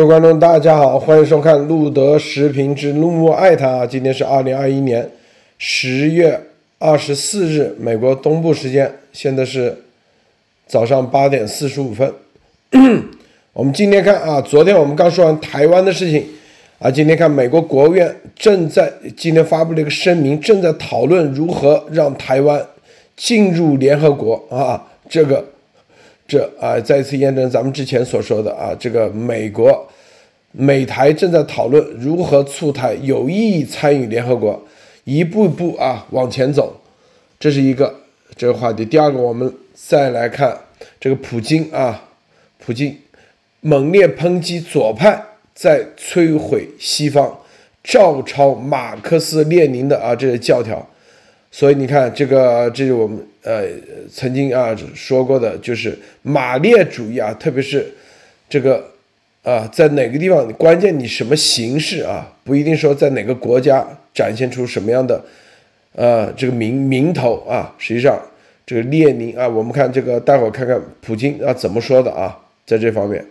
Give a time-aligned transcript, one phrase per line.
[0.00, 3.84] 各位观众，大家好，欢迎收看路德时评之路莫爱他。
[3.84, 5.06] 今天是二零二一年
[5.58, 6.40] 十月
[6.78, 9.76] 二十四日，美国东部时间，现在是
[10.66, 12.10] 早上八点四十五分。
[13.52, 16.26] 我们今天看啊，昨天我们刚说完台湾的事情
[16.78, 22.66] 啊，今天看美国国务院正在今天发布了一个声明，正在讨论如何让台湾
[23.18, 25.44] 进入联合国啊，这个。
[26.30, 29.84] 这啊，再次验证咱们之前所说的啊，这个美国
[30.52, 34.62] 美台正在讨论如何促台有意义参与联合国，
[35.02, 36.72] 一步一步啊往前走，
[37.40, 37.92] 这是一个
[38.36, 38.84] 这个话题。
[38.84, 40.56] 第二个，我们再来看
[41.00, 42.00] 这个普京啊，
[42.64, 42.96] 普京
[43.60, 45.20] 猛烈抨击左派
[45.52, 47.36] 在摧毁西方，
[47.82, 50.88] 照抄马克思列宁的啊这些教条。
[51.52, 53.64] 所以你看，这个这是我们呃
[54.08, 57.92] 曾经啊说过的，就是马列主义啊，特别是
[58.48, 58.84] 这个
[59.42, 63.84] 啊，在哪个地方，关键你什么形式啊，不一定说在哪个国家
[64.14, 65.20] 展现出什么样的
[65.96, 67.74] 呃这个名名头啊。
[67.78, 68.16] 实际上，
[68.64, 73.26] 这个列宁啊，我们看这个，待会儿看看普京啊怎么说的啊，在这方面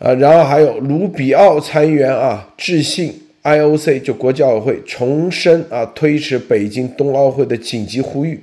[0.00, 3.22] 啊，然后还有卢比奥参议员啊致信。
[3.46, 8.42] IOC 就国际奥委会重申啊，推迟北京冬奥会的紧急呼吁。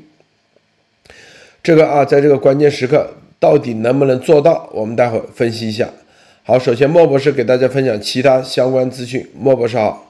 [1.61, 4.69] 这个啊，在这个关键时刻，到底能不能做到？
[4.71, 5.89] 我们待会儿分析一下。
[6.43, 9.29] 好，首先莫博士给大家分享其他相关资讯。
[9.37, 10.09] 莫博士好。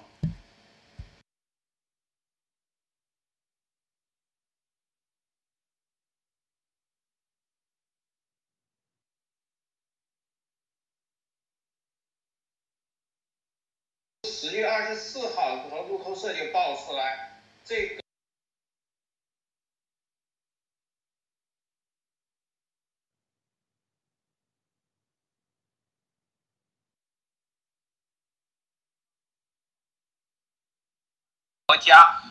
[14.25, 18.03] 十月二十四号，和路透社就爆出来，这个
[31.73, 32.21] 国家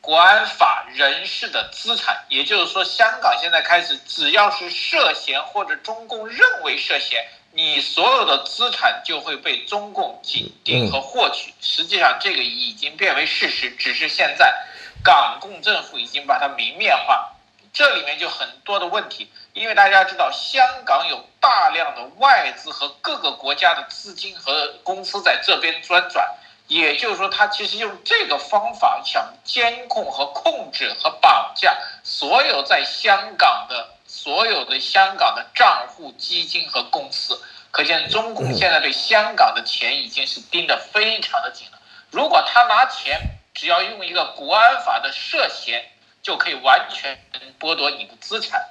[0.00, 7.26] 国安法人士的资产，也就是说，香港现在开始，只要是涉嫌或者中共认为涉嫌。
[7.50, 14.54] 你所有的资产就会被中共紧盯和获取，实际上这个已经变为事实，只是现在
[15.02, 17.32] 港共政府已经把它明面化，
[17.72, 26.24] 这里面就很多的问题，因为大家知道香港有大量的外资和各个国家的资金和公司在这边专转，
[26.68, 33.88] 也就是说，他其实用这个方法想监控和控制和绑架所有在香港的。
[34.14, 37.40] 所有的香港的账户、基金和公司，
[37.70, 41.80] 可见中共现在对香港的钱已经是盯得非常的紧了。
[42.10, 43.18] 如果他拿钱，
[43.54, 45.82] 只要用一个国安法的涉嫌，
[46.22, 47.18] 就可以完全
[47.58, 48.68] 剥夺你的资产。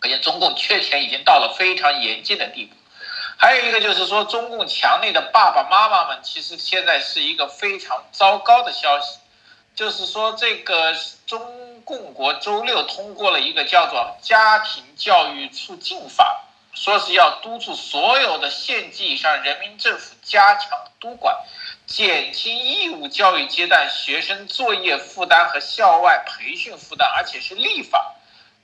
[0.00, 2.74] 可见中共缺钱已经到了非常严峻的地步。
[3.42, 9.18] 还有一个就是说，中共墙内的爸爸妈妈们，其实现在是一个非常糟糕的消息，
[9.74, 10.94] 就是说这个
[11.26, 11.42] 中。
[11.84, 16.44] 共国周六通过了一个叫做《家庭教育促进法》，
[16.80, 21.36] 说是要督促所有的县级以上人民政府加强督管，
[21.84, 28.14] 减轻义务教育阶段学生作业负担和校外培训负担，而且是立法。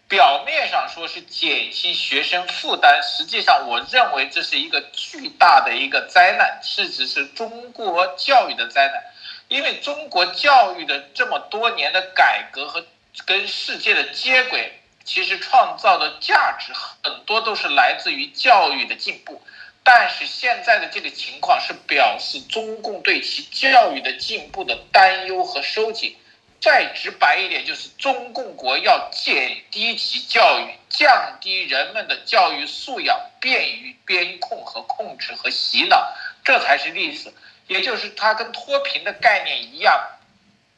[0.09, 9.03] 表面上说是减轻学生负担，实际上我认为这是一个巨大的一个灾难，是指是中国教育的灾难，
[9.49, 12.85] 因为中国教育的这么多年的改革和。
[13.27, 19.43] 跟世界的接轨，其实创造的价值很多都是来自于教育的进步，
[19.83, 26.15] 但是现在的这个情况是表示中共对其教育的进步的担忧和收紧。
[26.61, 36.13] 再直白一点，就是中共国要减低其教育，降低人们的教育素养，便于边控和控制和洗脑，
[36.45, 37.33] 这才是历史。
[37.69, 40.01] 也就是它跟脱贫的概念一样。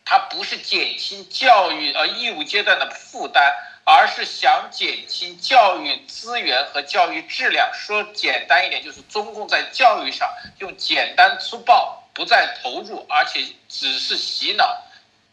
[0.04, 7.70] 它不是减轻教育呃义务阶段的负担，而是想减轻教育资源和教育质量。
[7.72, 10.28] 说简单一点，就是中共在教育上
[10.58, 14.82] 用简单粗暴，不再投入，而且只是洗脑。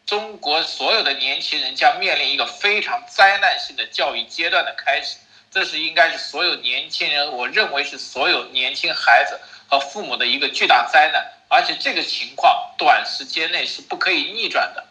[0.08, 5.18] 中国所有的年轻人将面临一个非常灾难性的教育阶段的开始，
[5.50, 9.38] 这是应该是所有年轻人，我认为是所有年轻孩子
[9.68, 11.22] 和父母的一个巨大灾难。
[11.48, 14.82] 而且这个情况短时间内是不可以逆转的，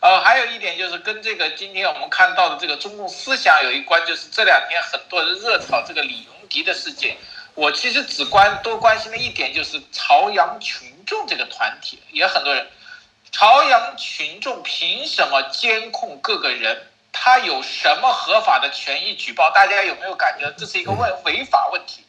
[0.00, 7.16] 呃，还有一点就是跟这个今天我们看到的这个中共思想有一关，就是这两天很多人热炒这个李永迪的事件，
[7.54, 12.66] 我其实只关多关心了一点，就是朝阳群众这个团体，也很多人，
[13.32, 16.86] 朝阳群众凭什么监控各个人？
[17.12, 19.50] 他有什么合法的权益举报？
[19.50, 22.04] 大家有没有感觉这是一个问违法问题？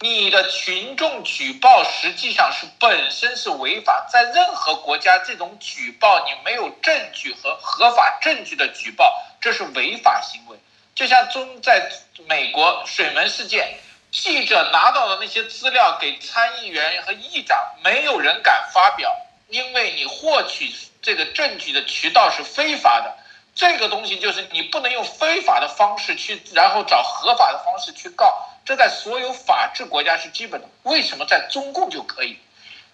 [0.00, 10.58] 你的群众举报实际上是本身是违法，在任何国家，这种举报你没有证据和合法证据的举报，这是违法行为。
[10.94, 11.90] 就像中在
[12.26, 13.78] 美国水门事件，
[14.10, 19.14] 记者拿到的那些资料给参议员和议长，没有人敢发表，
[19.52, 23.14] 因为你获取这个证据的渠道是非法的。
[23.54, 28.48] 这个东西就是你不能用非法的方式去，然后找合法的方式去告。
[28.64, 32.38] 这在所有法治国家是基本的，为什么在中共就可以？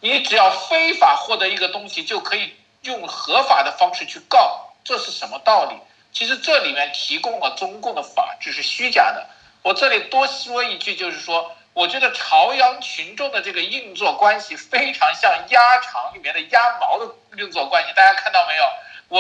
[0.00, 2.52] 你只要非法获得一个东西，就可以
[2.82, 5.76] 用合法的方式去告，这是什么道理？
[6.12, 9.28] 其实这里面提供了中共的法治是虚假的。
[9.62, 18.64] 我这里多说一句，就是说，我觉得朝阳群众的这个运作关系非常像鸭场里面的鸭毛的运作关系，大家看到没有？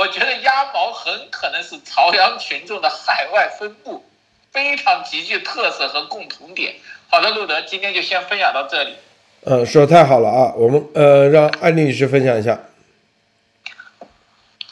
[0.00, 4.04] 我觉得鸭毛很可能是朝阳群众的海外分布。
[4.50, 6.74] 非常极具特色和共同点。
[7.08, 8.96] 好的，路德，今天就先分享到这里。
[9.44, 10.52] 嗯，说的太好了啊！
[10.56, 12.58] 我们呃，让安丽女士分享一下。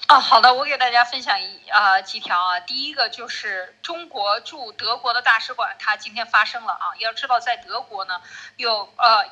[0.06, 2.61] 啊，好的，我给大家分享一啊几条啊。
[2.61, 6.94] 第一个就是中国驻德国的大使馆，它今天发生了啊。
[6.99, 8.20] 要知道，在德国呢，
[8.56, 9.26] 有呃。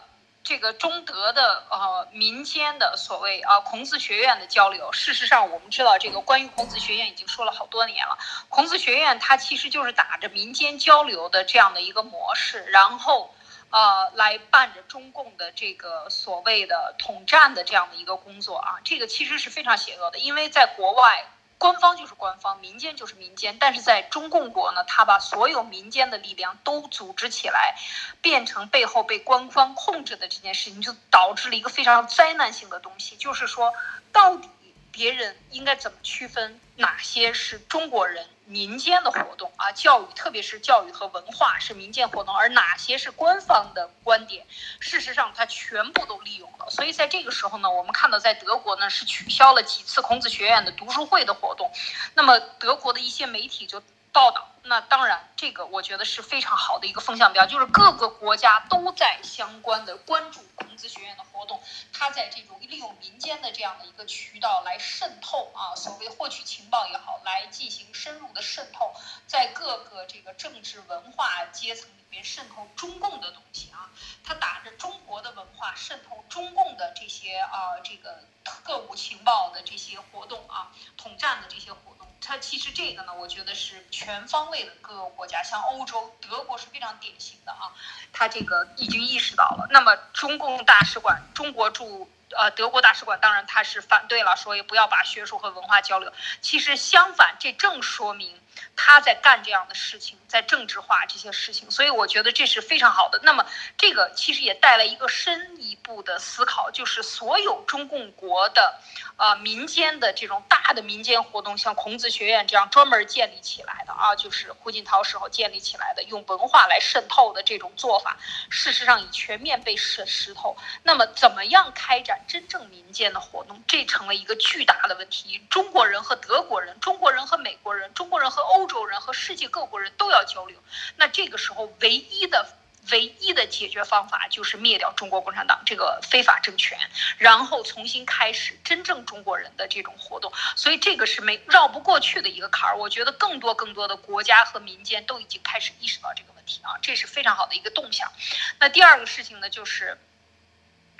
[0.46, 8.18] 这个中德的呃民间的所谓啊孔子学院的交流，事实上我们知道这个关于孔子学院已经说了好多年了。
[8.50, 13.34] 孔子学院它其实就是打着民间交流的这样的一个模式，然后
[13.74, 21.26] 呃来办着中共的这个所谓的统战的这样的一个工作啊，这个其实是非常邪恶的，因为在国外。
[21.56, 27.74] 官方就是官方，民间就是民间，但是在中共国呢，他把所有民间的力量都组织起来，
[28.20, 33.72] 变成背后被官方控制的这件事情，就导致了一个非常灾难性的东西，就是说，
[34.12, 34.50] 到底
[34.92, 38.28] 别人应该怎么区分哪些是中国人？
[38.46, 44.46] 民间的活动啊，教育，特别是教育和文化是民间活动，而哪些是官方的观点？
[44.80, 46.68] 事实上，它全部都利用了。
[46.70, 51.70] 所以在这个时候呢，我们看到在德国呢是取消了几次孔子学院的读书会的活动，
[52.14, 53.82] 那么德国的一些媒体就。
[54.14, 61.62] 报道，那当然，这个我觉得是非常好的一个风向标，就是各个国家都在相关的关注孔子学院的活动，
[61.92, 68.94] 他在这种利用民间的这样的一个渠道来渗透啊，所谓获取情报也好，来进行深入的渗透，
[69.26, 73.90] 在各个这个政治文化阶层里面渗透中共的东西啊，
[74.24, 81.93] 他打着中国的文化渗透中共的这些啊这个特务情报的这些活动啊，统战的这些活。
[82.26, 87.70] 它其实这个呢，我觉得是全方位的各个国家，像欧洲，德国是非常典型的啊，
[88.12, 89.66] 它这个已经意识到了。
[89.70, 96.10] 那么中共大使馆，中国驻呃德国大使馆，当然他是反对了，说也不要把学术和文化交流。
[96.40, 98.40] 其实相反，这正说明。
[98.76, 103.18] 他在干这样的事情，在政治化这些事情，所以我觉得这是非常好的。
[103.24, 103.44] 那么，
[103.76, 108.80] 这个其实也带来一个深一步的思考，就是所有中共国的，
[109.16, 118.16] 呃，民间的这种大的民间活动，像孔子学院这样专门建立起来的啊，就是胡锦涛时候建立起来的，用文化来渗透的这种做法，
[118.50, 120.56] 事实上已全面被石石头。
[120.82, 125.40] 那么，怎么样开展真正民间的活动，这成了一个巨大的问题。
[125.48, 130.58] 中国人和德国人，中国人和美国人，中国人和欧洲人和世界各国人都要交流，
[130.96, 132.48] 那这个时候唯一的、
[132.90, 136.78] 唯一的解决方法就是灭掉中国共产党这个非法政权，
[137.18, 140.32] 然后重新开始真正中国人的这种活动。
[140.56, 142.76] 所以这个是没绕不过去的一个坎儿。
[142.76, 148.12] 我觉得更多更多的国家和民间都已经开始意识到这个问题啊，这是非常好的一个动向。
[148.58, 149.98] 那第二个事情呢，就是。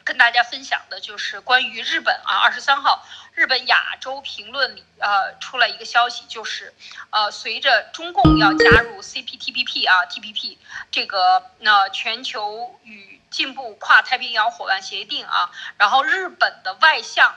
[0.04, 6.74] 跟大家分享的就是关于日本啊，二十三号，日本亚洲评论里呃出来一个消息，就是
[7.10, 10.58] 呃随着中共要加入 CPTPP 啊 TPP
[10.90, 17.34] 这个那全球与进步跨太平洋伙伴协定啊，然后日本的外相。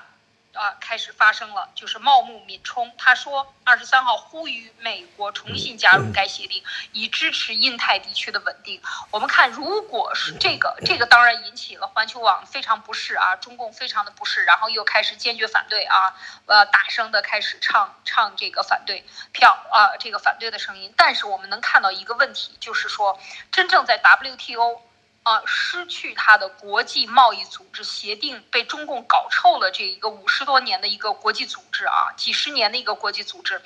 [0.57, 8.81] 啊，开始发生了，就是茂木敏充，他说二十三号呼吁美国重新加入该协定，以支持印太地区的稳定。
[9.11, 16.15] 我们看，如果是这个，这个当然引起了环球网非常不适啊，中共非常的不适，然后又开始坚决反对啊，
[16.47, 20.93] 呃，大声的开始唱唱这个反对票啊，这个反对的声音。
[20.97, 23.19] 但是我们能看到一个问题，就是说，
[23.51, 24.81] 真正在 WTO。
[25.27, 29.69] 啊，失去它的国际贸易组织协定，被中共搞臭了。
[29.71, 33.61] 这一个五十多年的一个国际组织啊，几十年的一个国际组织，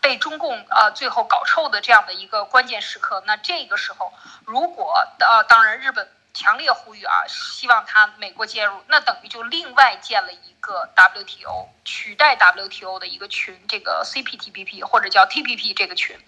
[0.00, 3.22] 被中共呃最后搞臭的这样的一个关键时刻。
[3.26, 4.12] 那这个时候，
[4.44, 16.18] 如果呃当然日本强烈呼吁啊，希望他美国介入，那等于就另外建了一个 WTO 取代 WTO 的一个群，这个 CPTPP 或者叫 TPP 这个群。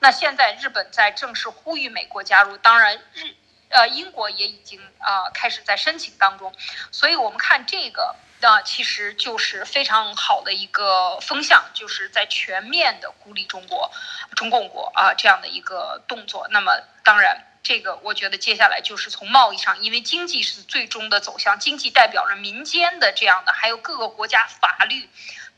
[0.00, 3.36] 那现在日本在正式呼吁美国加入，当然日。
[3.72, 6.54] 呃，英国也已经啊开始在申请当中，
[6.90, 13.90] 所以我们看这个啊，其实就是非常好的一个风向，就是在全面的孤立中国、
[14.36, 16.48] 中共国啊这样的一个动作。
[16.50, 25.08] 那么，当然，这个我觉得接下来就是从贸易上，因为经济是最终的走向，经济代表着民间的这样的，还有各个国家法律。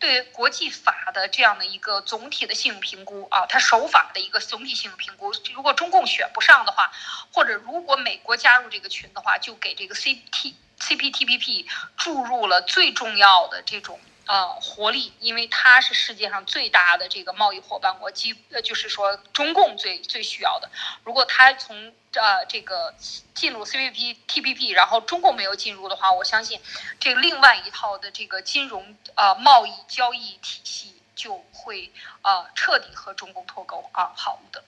[0.05, 6.93] 对国际法的这样的一个总体的信用评估啊，它守法的一个总体信用评估，如果中共选不上的话，
[7.33, 13.99] 或者如果美国加入这个群的话，就给这个 C T C P T P P 注入了最重要的这种。
[14.27, 20.71] 呃，活力，因为它是世界上最大的这个贸易伙伴国，基呃就是说中共最最需要的。
[21.05, 22.95] 如果它从呃这个
[23.35, 26.59] 进入 C P P T P P，然后中共没有进入的话，我相信
[26.99, 31.91] 这另外一套的这个金融呃贸易交易体系就会
[32.23, 34.11] 呃彻底和中共脱钩啊。
[34.17, 34.65] 好的，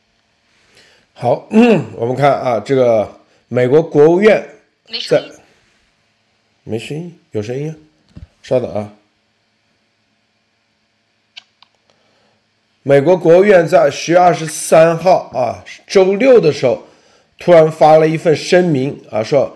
[1.15, 1.47] 好，
[1.95, 4.47] 我们看啊，这个美国国务院
[4.87, 5.33] 没声音，
[6.63, 8.93] 没声音，有声音啊，稍等啊。
[12.89, 16.81] 美国国务院在十月二十三号啊，周六的时候，
[17.37, 19.53] 突然发了一份声明啊，说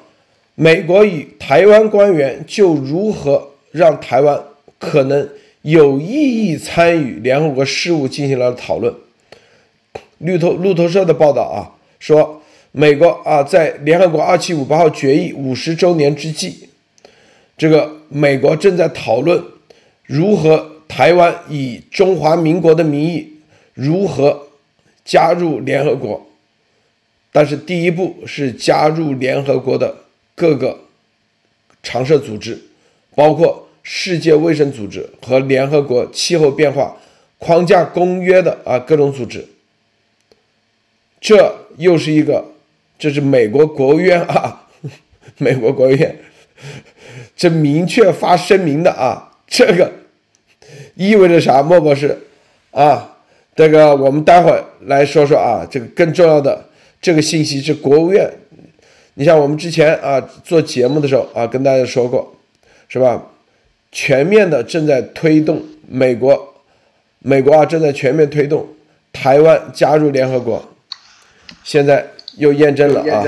[0.56, 4.37] 美国与台湾官员就如何让台湾
[4.80, 5.28] 可能
[5.62, 8.92] 有意义参与联合国事务进行了讨论。
[10.18, 11.70] 路透路透社的报道啊，
[12.00, 16.68] 说美国啊，在联合国二七五八号决议五十周年之际，
[17.56, 19.40] 这个美国正在讨论
[20.04, 20.70] 如何。
[21.00, 23.26] 台湾以中华民国的名义
[23.73, 24.49] 如何
[25.02, 26.26] 加入联合国？
[27.33, 29.97] 但是第一步是加入联合国的
[30.35, 30.78] 各个
[31.83, 32.61] 常设组织，
[33.14, 36.95] 包括世界卫生组织和联合国气候变化
[37.38, 39.49] 框架公约的啊各种组织。
[41.19, 42.45] 这又是一个，
[42.99, 44.69] 这是美国国务院啊，
[45.38, 46.21] 美国国务院
[47.35, 50.00] 这明确发声明的啊，这个。
[51.00, 51.62] 意味着啥？
[51.62, 52.14] 莫博士，
[52.73, 53.16] 啊，
[53.57, 55.66] 这个我们待会儿来说说啊。
[55.71, 56.62] 这个更重要的
[57.00, 58.30] 这个信息是国务院。
[59.14, 62.30] 你像我们之前啊做节目的时候啊，跟大家说过，
[62.87, 63.23] 是吧？
[63.90, 66.54] 全面的正在推动美国，
[67.21, 68.69] 美国啊正在全面推动
[69.11, 70.62] 台湾加入联合国。
[71.64, 73.25] 现在又验证了啊。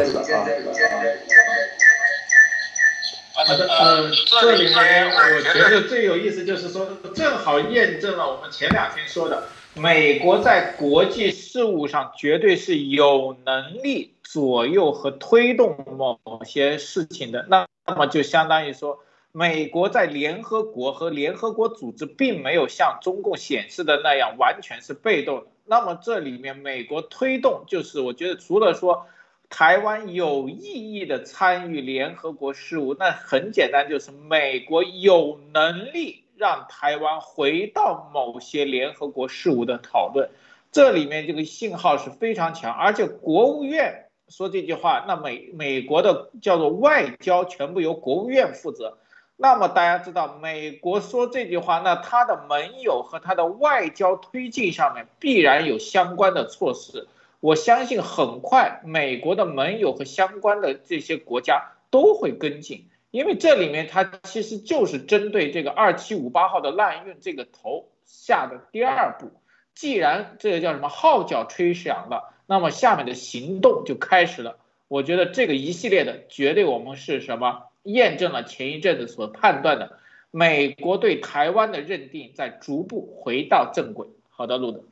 [3.47, 9.45] 呃，这里面我觉得最有意思就是说，正好验证了我们前两天说的，
[9.75, 17.47] 美国在国际事务上绝对是有能力左右和推动某些事情的。
[17.49, 19.01] 那那么就相当于说，
[19.33, 25.47] 美国在联合国和联合国组织并没有像中共显示的那样完全是被动的。
[25.65, 29.07] 那么这里面美国推动，就是我觉得除了说。
[29.53, 40.31] 台湾有意义的参与联合国事务，那很简单，就是美国有能力让台湾回到某些联合国事务的讨论。
[40.73, 48.97] 这里面这个信号是非常强，而且国务院说这句话，那美美国的叫做外交全部由国务院负责。
[49.37, 57.07] 那么大家知道，美国说这句话，那他的盟友和他的外交推进上面必然有相关的措施。
[57.43, 69.33] 我相信很快，美国的盟友和相关的这些国家都会跟进，因为这里面它其实就是针对这个二七五八号的滥用这个头下的第二步。
[69.75, 74.59] 既然这个叫什么号角吹响了，那么下面的行动就开始了。
[74.87, 79.99] 我觉得这个一系列的绝对我们是什么验证了前一阵子所判断的，
[80.31, 84.07] 美国对台湾的认定在逐步回到正轨。
[84.31, 84.85] 好的，路德。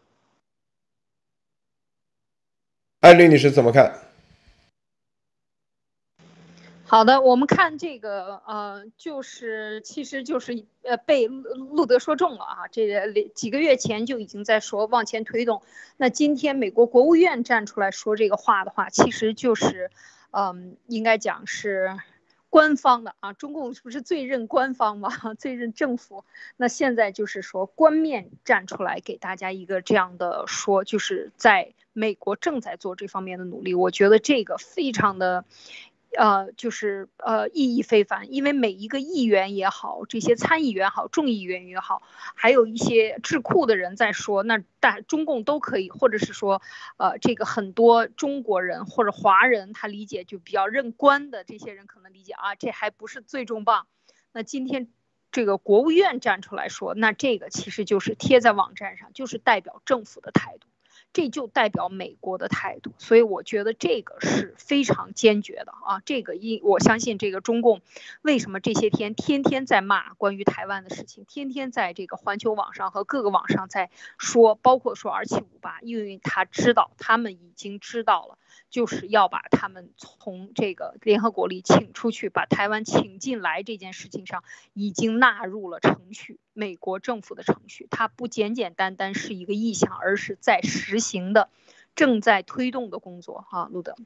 [3.00, 3.98] 艾丽，你是怎么看？
[6.84, 15.62] 好的，我们看这个，呃，就是其实就是呃被路德说中了啊，这几个月前就已经在说往前推动，
[15.96, 19.90] 那今天美国国务院站出来说这个话的话，其实就是，
[20.32, 21.96] 嗯，应该讲是。
[22.50, 25.08] 官方的啊，中共不是最认官方吗？
[25.38, 26.24] 最认政府。
[26.56, 33.74] 那现在就是说，官面站出来给大家一个这样的说，就是在美国正在做这方面的努力。
[33.74, 35.44] 我觉得这个非常的。
[36.18, 42.02] 呃，就是呃，意义非凡，因为每一个议员也好，这些参议员好，众议员也好，
[42.34, 46.62] 还有一些智库的人在说，那大中共都可以，或者是说，
[46.96, 53.86] 呃，这个很多中国人或者华人他理解就比较认官的这些人可能理解啊，这还不是最重磅。
[54.32, 54.88] 那今天
[55.30, 60.66] 这个国务院站出来说，那这个其实就是贴在网站上，就是代表政府的态度。
[61.12, 62.92] 这就代表美国的态度。
[62.98, 66.00] 所以我觉得这个是非常坚决的啊。
[66.04, 67.80] 这个一我相信这个中共
[68.22, 78.38] 为什么这些天天天在骂关于台湾的事情，天天在这个环球网上和各个网上在说，包括说二七五八，因为他知道他们已经知道了。
[78.68, 91.48] 就是要把他们从这个联合国里请出去，把台湾请进来这件事情上，已经纳入了程序，美国政府的程序，它不简简单单是一个意向，而是在实行的，
[91.94, 93.44] 正在推动的工作。
[93.48, 93.96] 哈，路德，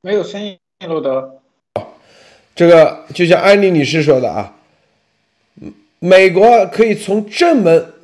[0.00, 0.58] 没有声音。
[0.80, 1.40] 路德，
[2.56, 4.56] 这个就像安妮女士说的啊，
[6.00, 7.94] 美国可以从正门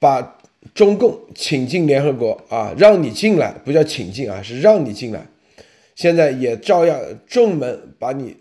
[0.00, 0.37] 把
[0.74, 5.26] 中共请进联合国啊，让你进来，不叫请进啊，是让你进来。
[5.94, 8.36] 现在也照样正门把你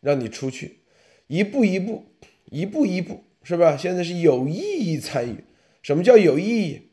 [0.00, 0.80] 让你出去，
[1.26, 2.04] 一步一步，
[2.50, 3.76] 一步一步，是吧？
[3.76, 5.44] 现在是有意义参与。
[5.82, 6.90] 什么叫有意义？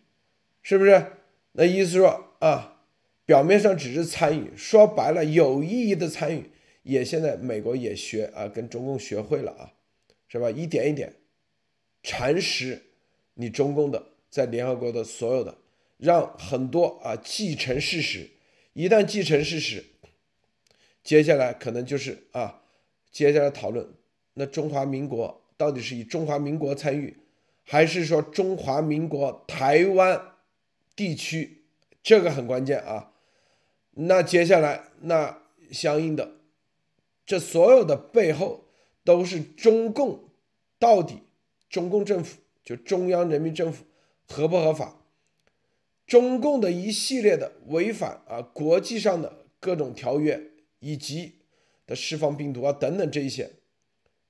[0.61, 1.05] 是不是？
[1.53, 2.69] 那意思说啊。
[3.23, 6.51] 表面上只是参与，说白了有意义的参与，
[6.83, 9.71] 也现在美国也学啊，跟中共学会了啊，
[10.27, 10.51] 是吧？
[10.51, 11.13] 一点一点
[12.03, 12.81] 蚕食
[13.35, 15.57] 你中共的在联合国的所有的，
[15.97, 18.29] 让很多啊继承事实，
[18.73, 19.83] 一旦继承事实，
[21.03, 22.63] 接下来可能就是啊，
[23.11, 23.87] 接下来讨论
[24.35, 27.17] 那中华民国到底是以中华民国参与，
[27.65, 30.35] 还是说中华民国台湾
[30.95, 31.65] 地区，
[32.01, 33.11] 这个很关键啊。
[33.93, 36.35] 那接下来，那相应的，
[37.25, 38.63] 这所有的背后
[39.03, 40.29] 都是中共
[40.79, 41.17] 到底
[41.69, 43.83] 中共政府就中央人民政府
[44.31, 45.03] 合不合法？
[46.07, 50.41] 中共的一系列的违反啊国际上的各种条约
[50.79, 51.33] 以及
[51.85, 53.51] 的释放病毒啊等等这一些，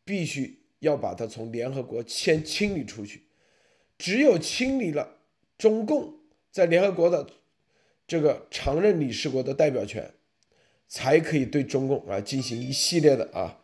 [0.03, 3.23] 必须要把它从联合国先清理出去。
[3.97, 5.17] 只有清理了
[5.57, 6.15] 中共
[6.51, 7.27] 在联合国的。
[8.07, 10.11] 这个常任理事国的代表权，
[10.85, 13.63] 才可以对中共啊进行一系列的啊，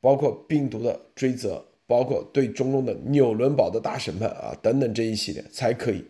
[0.00, 6.04] 包括病毒的追责，包括对中东的纽伦堡的大审判啊等等这一系列才可以。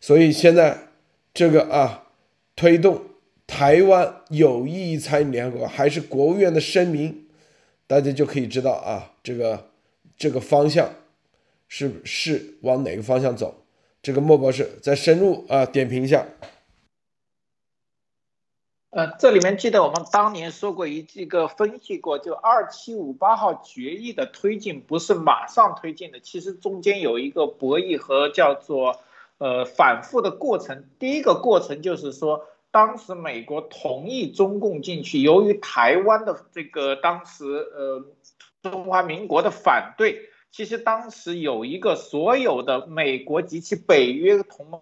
[0.00, 0.78] 所以现在
[1.34, 2.08] 这个啊，
[2.54, 3.02] 推动
[3.46, 7.26] 台湾有意义参与联合国，还是国务院的声明，
[7.86, 9.68] 大家就可以知道啊，这个
[10.16, 10.90] 这个方向
[11.68, 13.62] 是是往哪个方向走。
[14.02, 16.26] 这个莫博士再深入啊点评一下。
[18.96, 28.98] 呃，这里面记得我们当年说过一这个分析过，就二七五八号决议的推进不是马上推进的，其实中间有一个博弈和叫做
[29.36, 30.88] 呃反复的过程。
[30.98, 38.02] 第一个过程就是说，当时美国同意中共进去，由于台湾的这个当时呃
[38.62, 44.80] 中华民国的反对，其实当时有一个所有的美国及其北约同盟。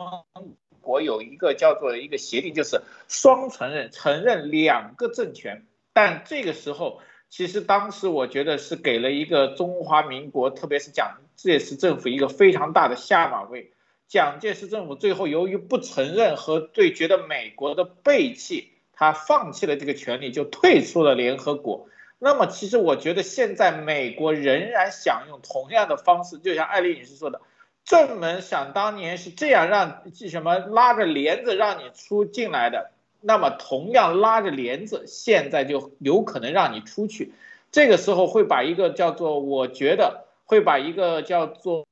[0.85, 5.65] 国有一个叫做一个协定，就是双承认，承认两个政权。
[5.93, 13.73] 但这个时候，其实当时我觉得是给了一个中华民国，特别是蒋介石政府一个非常大的下马威。
[14.07, 21.89] 蒋介石政府最后由于不承认和对觉得美国的背弃，他放弃了这个权利，就退出了联合国。
[22.19, 27.41] 那么，其实我觉得现在美国仍然想用同样的方式，就像艾丽女士说的。
[27.85, 37.35] 正门想当年是这样让什么拉着帘子让你出进来的，那么同样拉着帘子，现在就有可能让你出去。
[37.71, 41.87] 这个时候会把一个叫做，我觉得会把一个叫做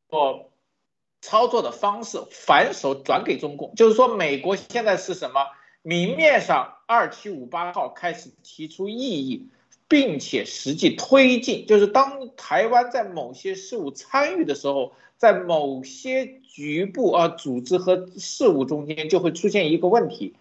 [1.20, 5.44] 操作的方式反手转给中共，就是说美国现在是什么？
[5.82, 9.50] 明面上二七五八号开始提出异议，
[9.88, 14.94] 并且实际推进，就是当台湾在某些事务参与的时候。
[15.22, 20.34] 在某些局部啊组织和事务中间，就会出现一个问题：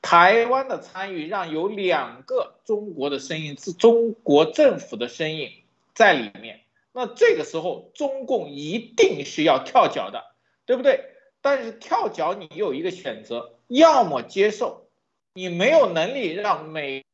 [0.00, 5.50] 台湾的参与让有两个中国的声音，是中国政府的声音
[5.92, 6.60] 在里面。
[6.92, 10.22] 那这个时候，中共一定是要跳脚的，
[10.66, 11.06] 对不对？
[11.40, 14.86] 但是跳脚，你有一个选择，要么接受，
[15.34, 17.04] 你没有能力让美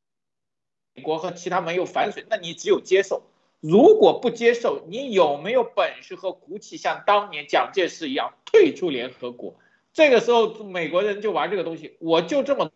[1.03, 3.23] 国和其他盟友反水，那你只有接受。
[3.67, 9.55] 如果不接受，你有没有本事和骨气像当年蒋介石一样退出联合国？
[9.95, 12.71] 这个时候美国人就玩这个东西，我就这么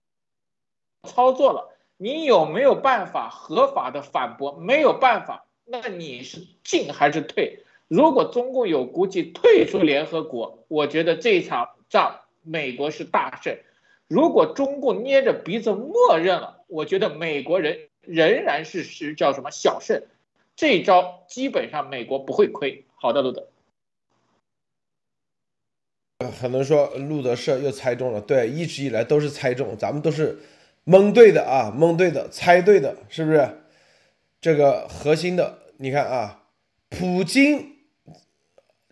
[1.02, 1.76] 操作了。
[1.98, 4.56] 你有没有办法合法的反驳？
[4.58, 7.64] 没有办法，那你是进还是退？
[7.86, 13.58] 如果中共有骨气退出联合国，我觉得这场仗美国是大胜。
[14.06, 20.02] 如果中共捏着鼻子默认了，我觉得美国人仍然是是叫什么小胜，
[20.58, 22.84] 这一招基本上美国不会亏。
[22.96, 23.46] 好的，路德。
[26.40, 30.36] 很多人说路德社又猜中了，对，一直以来都是猜中，咱们都是
[30.82, 33.48] 蒙对的啊，蒙对的，猜对的，是不是？
[34.40, 36.42] 这个核心的，你看啊，
[36.88, 37.76] 普京，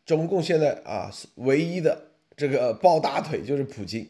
[0.04, 4.08] 中共现在啊唯一的这个抱大腿就是普京，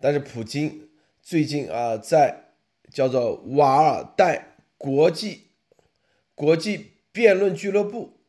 [0.00, 0.88] 但是普京
[1.20, 2.54] 最近啊在
[2.90, 5.45] 叫做瓦尔代国际
[6.36, 8.20] 国际辩论俱乐部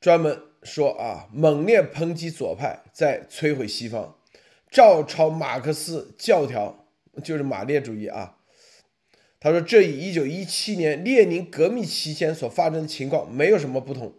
[0.00, 0.42] 专门。
[0.64, 4.16] 说啊，猛烈抨击左派在摧毁西方，
[4.70, 6.86] 照抄马克思教条，
[7.24, 8.36] 就是马列主义啊。
[9.40, 14.14] 他说，这与一九一七年列宁革命期间所发生的情况没有什么不同。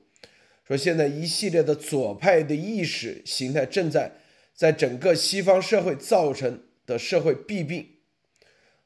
[0.67, 4.11] 说现在一系列的左派的意识形态正在
[4.53, 7.87] 在整个西方社会造成的社会弊病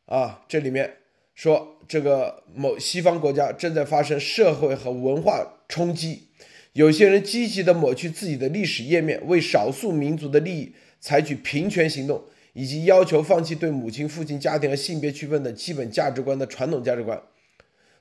[0.05, 0.45] 啊。
[0.47, 0.97] 这里面
[1.37, 6.29] 说，这个某西方国家正在发生社会和文化冲击。
[6.73, 12.23] 有些人积极地抹去自己的历史页面，为少数民族的利益采取平权行动，
[12.53, 17.21] 以及要求放弃对母亲、父亲、家庭和性别区分的基本价值观的传统价值观。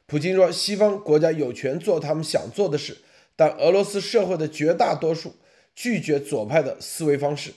[0.07, 2.97] 普京说，西方国家有权做他们想做的事，
[3.37, 5.35] 但俄罗斯社会的绝大多数
[5.75, 7.53] 拒绝左派的思维方式。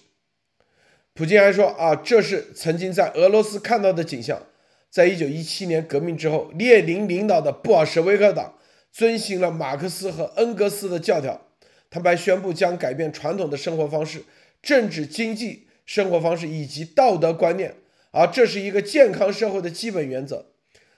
[1.14, 4.44] 普京还说，啊，这是曾经在俄罗斯看到的景象。
[4.90, 8.56] 在一九一七年革命之后，列宁领导的布尔什维克党。
[8.92, 11.46] 遵循了马克思和恩格斯的教条，
[11.92, 14.24] 他们还宣布将改变传统的生活方式、
[14.64, 17.76] 政治、经济生活方式以及道德观念，
[18.10, 20.48] 而这是一个健康社会的基本原则。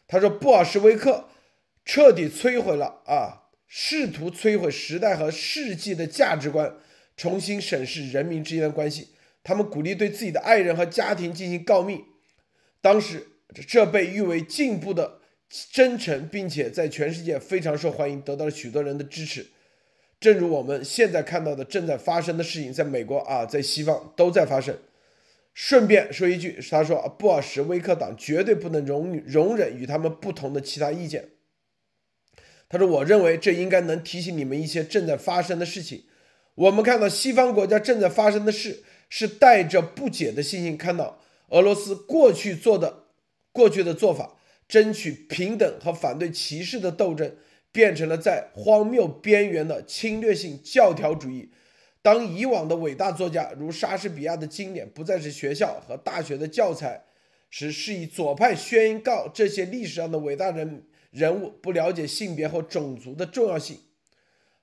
[0.07, 1.27] 他说，布尔什维克
[1.83, 6.73] 彻底摧毁了啊，试图摧毁时代和世纪的价值观，
[7.17, 9.09] 重新审视人民之间的关系。
[9.43, 12.05] 他们鼓励对自己的爱人和家庭进行告密，
[12.79, 13.30] 当时
[13.67, 15.19] 这被誉为进步的。
[15.69, 19.47] 真诚，并且在全世界非常受欢迎，得到了许多人的支持。
[20.17, 24.77] 正如我们现在看到的正在发生的事情，在美国啊，在西方都在发生。
[25.53, 31.31] 顺便说一句，他说布尔什维克党绝对不能容容忍与他们不同的其他意见。
[32.69, 36.05] 他说：“我认为这应该能提醒你们一些正在发生的事情。
[36.55, 43.00] 我们看到西方国家正在发生的事，是带着不解的心情看到俄罗斯过去做的
[43.51, 44.37] 过去的做法。”
[44.71, 47.35] 争取平等和反对歧视的斗争，
[47.73, 51.51] 变成了在荒谬边缘的侵略性教条主义。
[52.01, 57.03] 当以往的伟大作家如莎士比亚的经典不再是学校和大学的教材
[57.49, 63.77] 时，是以左派宣告这些历史上的伟大人人物不了解性别和种族的重要性。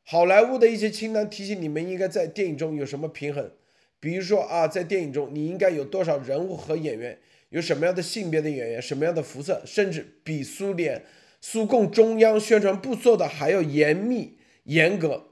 [0.05, 3.53] 好莱坞的一些清单提醒你们应该在电影中有什么平衡，
[4.01, 7.19] 比如说啊，在电影中你应该有多少人物和演员。
[7.51, 11.05] 有什么样的性别的演员，什么样的肤色，甚至比苏联、
[11.41, 15.25] 苏共中央宣传部做的还要严密严格。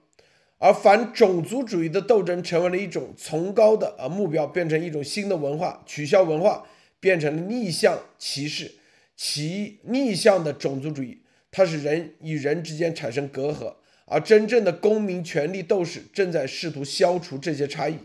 [0.59, 6.67] 而反种族主义的斗争成为了一种崇高的啊目标，变成一种新的文化，取消文化
[6.99, 8.77] 变成了逆向歧视，
[9.15, 13.75] 其逆向的种族主义，它使人与人之间产生隔阂，
[14.07, 17.99] 而真正的公民权利斗士正在试图消除这些差异。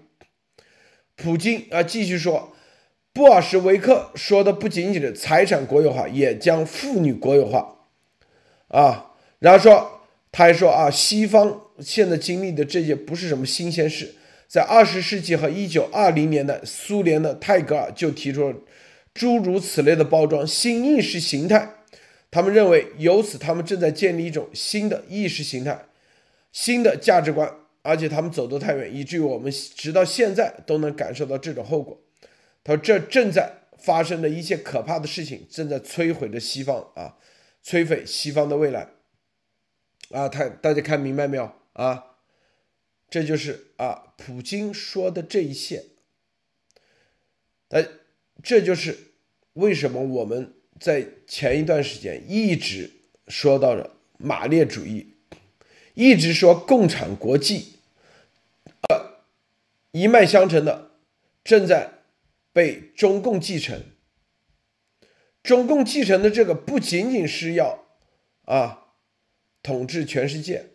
[1.16, 2.54] 普京啊，继续说。
[3.14, 7.76] 布尔什维克说的不仅仅是财产国有化，也将妇女国有化，
[8.70, 14.16] 啊，然后说他还说啊，西方现在经历的这些不是什么新鲜事，
[14.48, 18.56] 在二十世纪和一九二零年代，苏联的泰戈尔就提出了
[19.14, 21.70] 诸如此类的包装新意识形态，
[22.32, 25.84] 他们认为由此他们正在建立一种新的意识形态、
[26.54, 32.00] 新的价值观，而且他们走得太远，以至于我们直到现在都能感受到这种后果。
[32.64, 37.18] 他说：“这正在发生的一切可怕的事情，正在摧毁着西方啊，
[37.66, 38.90] 摧毁西方的未来
[40.12, 40.30] 啊！
[40.30, 42.18] 他大家看明白没有啊？
[43.10, 45.86] 这就是啊，普京说的这一切。
[47.70, 47.88] 哎，
[48.44, 49.14] 这就是
[49.54, 52.92] 为什么我们在前一段时间一直
[53.28, 55.16] 说到了马列主义，
[55.96, 57.78] 一直说共产国际，
[58.88, 59.24] 呃，
[59.94, 60.92] 一脉相承的
[61.44, 61.94] 正在。”
[62.54, 63.82] 被中共继承，
[65.42, 67.86] 中共继承的这个不仅仅是要
[68.44, 68.96] 啊
[69.64, 70.72] 统治全世界，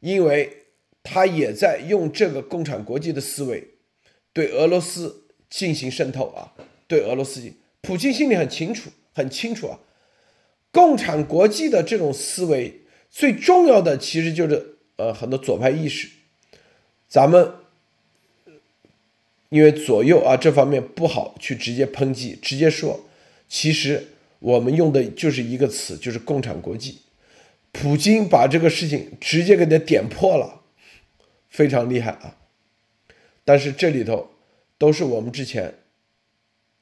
[0.00, 0.66] 因为
[1.02, 3.78] 他也在用这个共产国际的思维
[4.32, 6.54] 对俄罗斯进行渗透啊，
[6.86, 9.80] 对俄罗斯，普京心里很清楚，很清楚啊，
[10.70, 16.08] 共产国际的这种思维最重要的其实就是呃很多左派意识，
[17.08, 17.65] 咱们。
[19.56, 23.08] 因为左右啊这方面不好去直接抨击，直接说，
[23.48, 24.06] 其实
[24.38, 26.98] 我们用的就是一个词，就是共产国际。
[27.72, 30.60] 普京把这个事情直接给他点破了，
[31.48, 32.36] 非常厉害啊！
[33.46, 34.28] 但是这里头
[34.76, 35.78] 都是我们之前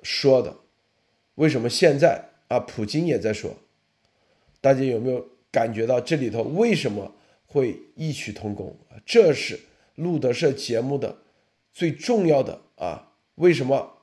[0.02, 0.56] 说的，
[1.36, 3.56] 为什么现在啊普京也在说？
[4.60, 7.14] 大家有没有感觉到这里头为什么
[7.46, 8.76] 会异曲同工？
[9.06, 9.60] 这是
[9.94, 11.18] 路德社节目的
[11.72, 13.12] 最重要的啊！
[13.36, 13.98] 为什么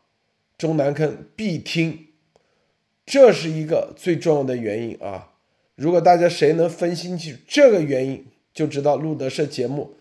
[0.58, 2.08] 中南坑必听？
[3.06, 5.34] 这是一个最重要的原因啊！
[5.76, 9.96] 如果大家谁能分析清楚这个原因，就知道路德社节目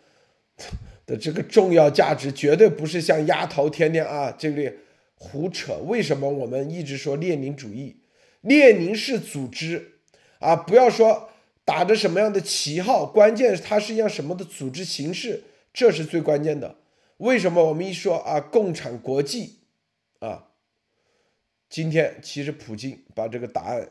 [1.07, 4.71] 的这个重要价值，绝对不是像丫头天天啊这里
[5.15, 5.77] 胡扯。
[5.87, 7.97] 为什么我们一直说列宁主义？
[8.43, 9.93] 列宁式组织
[10.39, 11.31] 啊，不要说
[11.65, 16.77] 打着什么样的旗号，关键是它是一样什么的组织形式，这是最关键的。
[17.21, 19.59] 为什么我们一说啊共产国际
[20.21, 20.45] 啊，
[21.69, 23.91] 今天其实普京把这个答案。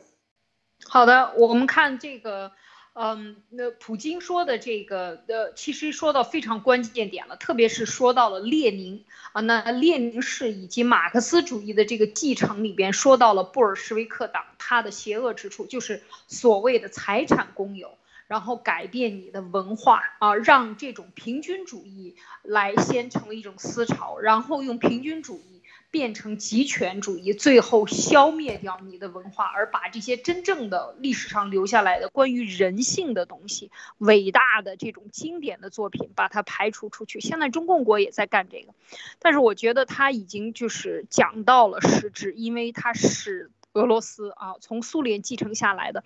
[0.84, 2.50] 好的，我们看这个，
[2.94, 17.96] 嗯，那普京说的这个，呃，其实说到非常关键点了，特别是说到了列宁啊，那列宁式以及马克思主义的这个继承里边，说到了布尔什维克党它的邪恶之处，就是所谓的财产公有，
[18.30, 22.14] 然后改变你的文化啊，让这种平均主义
[22.44, 25.60] 来先成为一种思潮，然后用平均主义。
[25.92, 37.18] 变成极权主义，最后消灭掉你的文化，而把这些真正的历史上留下来的关于人性的东西、伟大的这种经典的作品，把它排除出去。
[37.18, 38.72] 现在中共国也在干这个，
[39.18, 43.50] 但是我觉得他已经就是讲到了实质，因为他是。
[43.72, 46.02] 俄罗斯啊，从苏联继承下来的，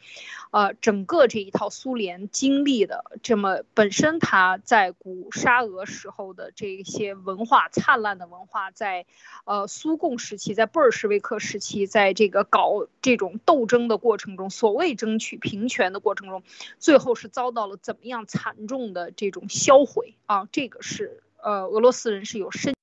[0.51, 9.07] 呃，整个这一套苏联经历的这么本身，它在古沙俄时候的这些文化灿烂的文化，在
[9.45, 16.43] 呃苏共时期，在布尔什维克时期，在这个搞这种斗争的过程中，所谓争取平权的过程中，
[16.79, 20.47] 最后是遭到了怎么样惨重的这种销毁啊？
[20.53, 22.75] 这个是呃俄罗斯人是有深。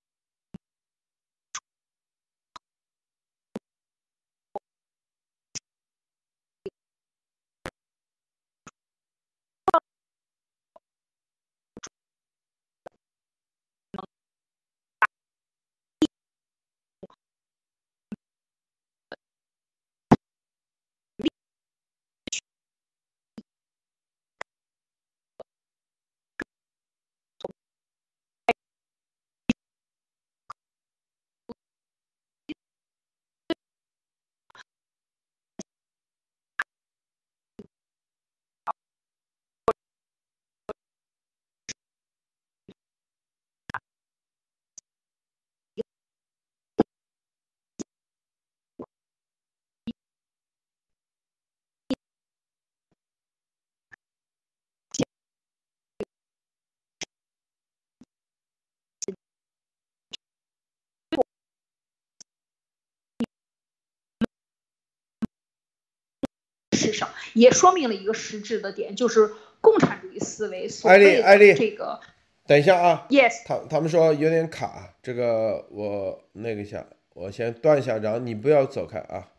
[66.82, 70.68] 事上也说明了一个实质的点，就是共产主义思维。
[70.84, 72.00] 艾丽，艾丽，这个，
[72.48, 79.30] 等一下啊，Yes，他他们说有点卡，这个我那个一下，我先断一下，然后你不要走开啊，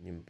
[0.00, 0.24] 你们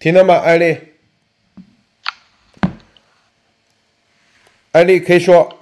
[0.00, 0.87] 听到吗，艾丽？
[4.78, 5.58] 艾丽可以说，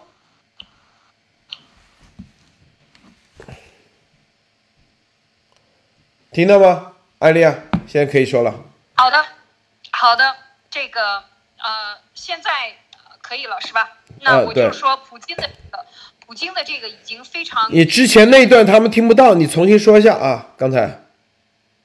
[6.31, 6.93] 听到吗？
[7.21, 7.55] 艾丽啊，
[7.89, 8.63] 现在可以说了。
[8.95, 9.25] 好的，
[9.91, 10.37] 好的，
[10.69, 11.25] 这个
[11.57, 12.77] 呃，现在
[13.23, 13.97] 可以了是吧？
[14.21, 15.87] 那我就说普京的这个，
[16.27, 17.73] 普京的这个已经非常。
[17.73, 21.01] 你之前那一段他们听不到，你重新说一下啊，刚才。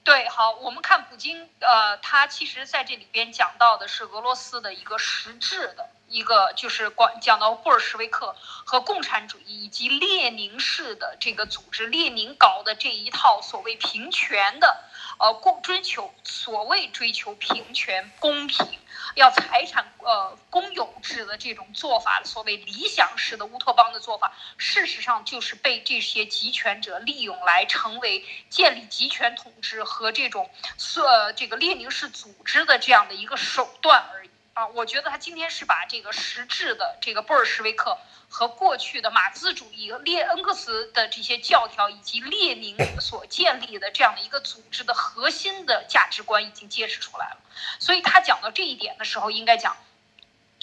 [0.04, 5.88] 对，好，我们看普京，呃，他其实在这里边讲到的是俄罗斯的一个实质的。
[6.12, 14.84] 一个就是管讲到布尔什维克和共产主义以及列宁式的这个组织，列宁搞的这一套所谓平权的，
[15.19, 18.80] 呃，共追求所谓追求平权公平，
[19.15, 30.50] 要财产呃公有制的这种做法，所谓理想式的乌托邦的做法，事实上就是被这些集权者利用来成为建立集权统治和这种
[30.97, 34.04] 呃这个列宁式组织的这样的一个手段。
[34.53, 47.37] 啊，我觉得他今天是把这个实质的这个布尔什维克和过去的马克思主义、列恩格斯的这些教条，以及列宁 所建立的这样的一个组织的核心的价值观已经揭示出来了。
[47.79, 49.77] 所以他讲到这一点的时候，应该讲，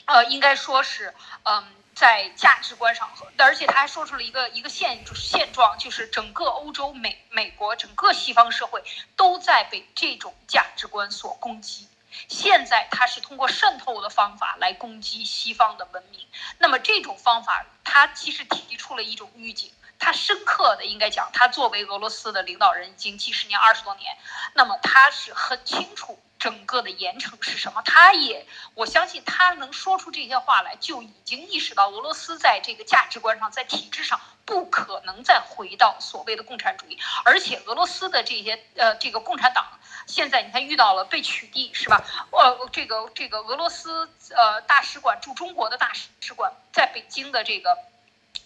[0.05, 8.85] 呃，应该说是，嗯，在价值观上，而且他还说出了一个一个现现状，就是整个欧洲、美美国、整个西方社会
[9.17, 11.89] 都在被这种价值观所攻击。
[12.27, 16.27] 现在他是通过渗透的方法来攻击西方的文明，
[16.59, 24.17] 那么这种方法，他其实提出了一种预警，他深刻的应该讲，他作为俄罗斯的领导人已经几十年、二十多年，
[24.55, 39.67] 那么他是很清楚整个的严惩是什么，他也我相信他能说出这些话来，就已经意识到俄罗斯在这个价值观上，在体制上不可能再回到所谓的共产主义，而且俄罗斯的这些呃这个共产党。
[40.07, 42.03] 现在你看遇到了被取缔是吧？
[42.31, 47.77] 呃，这个这个俄罗斯呃大使馆驻中国的大使馆在北京的这个。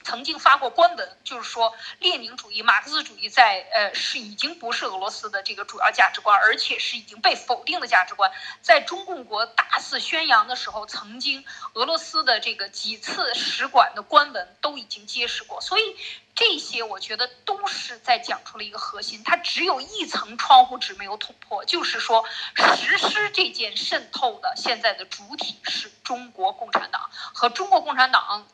[0.05, 8.31] 曾经发过官文，就是说列宁主义、马克思主义在呃是已经不是俄罗斯的这个主要价值观，而且是已经被否定的价值观。
[8.61, 15.61] 在中共国大肆宣扬的时候，曾经俄罗斯的这个几次使馆的官文都已经揭示过。
[15.61, 15.97] 所以
[16.35, 22.25] 这些我觉得都是在讲出了一个核心，它只有一层窗户纸没有捅破，就是说
[22.57, 28.47] 实施这件渗透的现在的主体是中国共产党和中国共产党。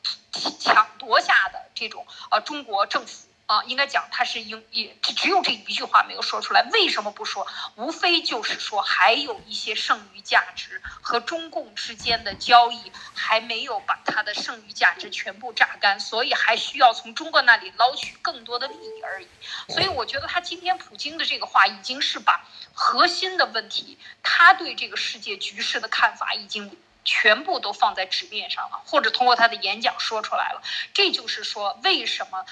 [0.60, 6.68] 抢夺下的这种呃中国政府啊，应该讲他是应也只有这一句话没有说出来。
[6.70, 7.46] 为什么不说？
[7.76, 19.28] 无非就是说还有一些剩余价值和中共之间的交易还没有把它的剩余价值全部榨干，所以还需要从中国那里捞取更多的利益而已。
[19.72, 26.76] 所以我觉得他今天普京的这个话已经是把核心的问题，他对这个世界局势的看法已经。
[27.04, 30.60] 全部都放在纸面上了，或者通过他的演讲说出来了。
[30.92, 32.44] 这就是说，为什么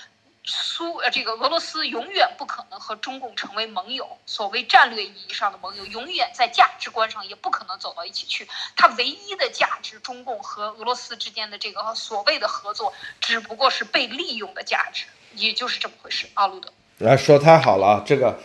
[0.47, 8.49] 苏呃这个俄罗斯永远不可能和中共成为盟友，所谓战略意义上的盟友，永远在价值观上也不可能走到一起去。
[8.77, 16.29] 它唯一的价值，中共和俄罗斯之间的这个所谓的合作，只不过是被利用的价值，也就是这么回事。
[16.35, 18.39] 阿鲁德，来说太好了啊，这个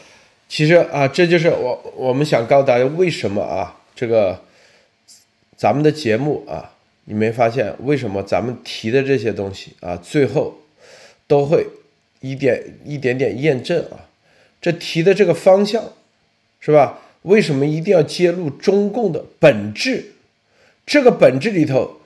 [0.50, 4.44] 其实啊，这就是我我们想告诉大家为什么啊这个。
[5.58, 10.60] 咱们的节目啊，你没发现为什么咱们提的这些东西啊，最后
[11.28, 11.68] 都会
[12.22, 14.08] 一点一点点验证啊？
[14.62, 15.84] 这提的这个方向
[16.60, 17.02] 是吧？
[17.24, 20.14] 为什么一定要揭露中共的本质？
[20.86, 22.00] 这个本质里头，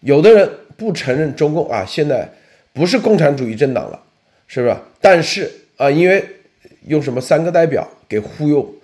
[0.00, 2.30] 有的人不承认中共啊，现在
[2.72, 4.02] 不是共产主义政党了，
[4.46, 4.82] 是吧？
[5.00, 6.24] 但是啊，因为
[6.86, 8.74] 用什么三个代表给忽悠，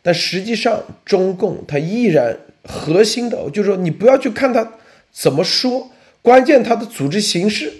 [0.00, 2.38] 但实际上中共它依然。
[2.70, 4.74] 核心的，就是说，你不要去看他
[5.10, 7.72] 怎么说，关键他的组织形式，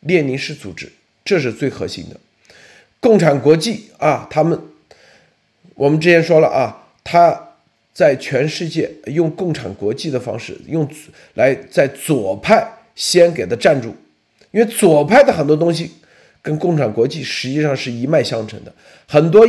[0.00, 0.90] 列宁式组织，
[1.24, 2.18] 这是最核心的。
[3.00, 4.58] 共产国际啊，他们，
[5.74, 7.54] 我们之前说了啊，他
[7.92, 10.88] 在全世界用共产国际的方式，用
[11.34, 13.94] 来在左派先给他站住，
[14.50, 15.92] 因为左派的很多东西
[16.42, 18.72] 跟共产国际实际上是一脉相承的，
[19.06, 19.46] 很多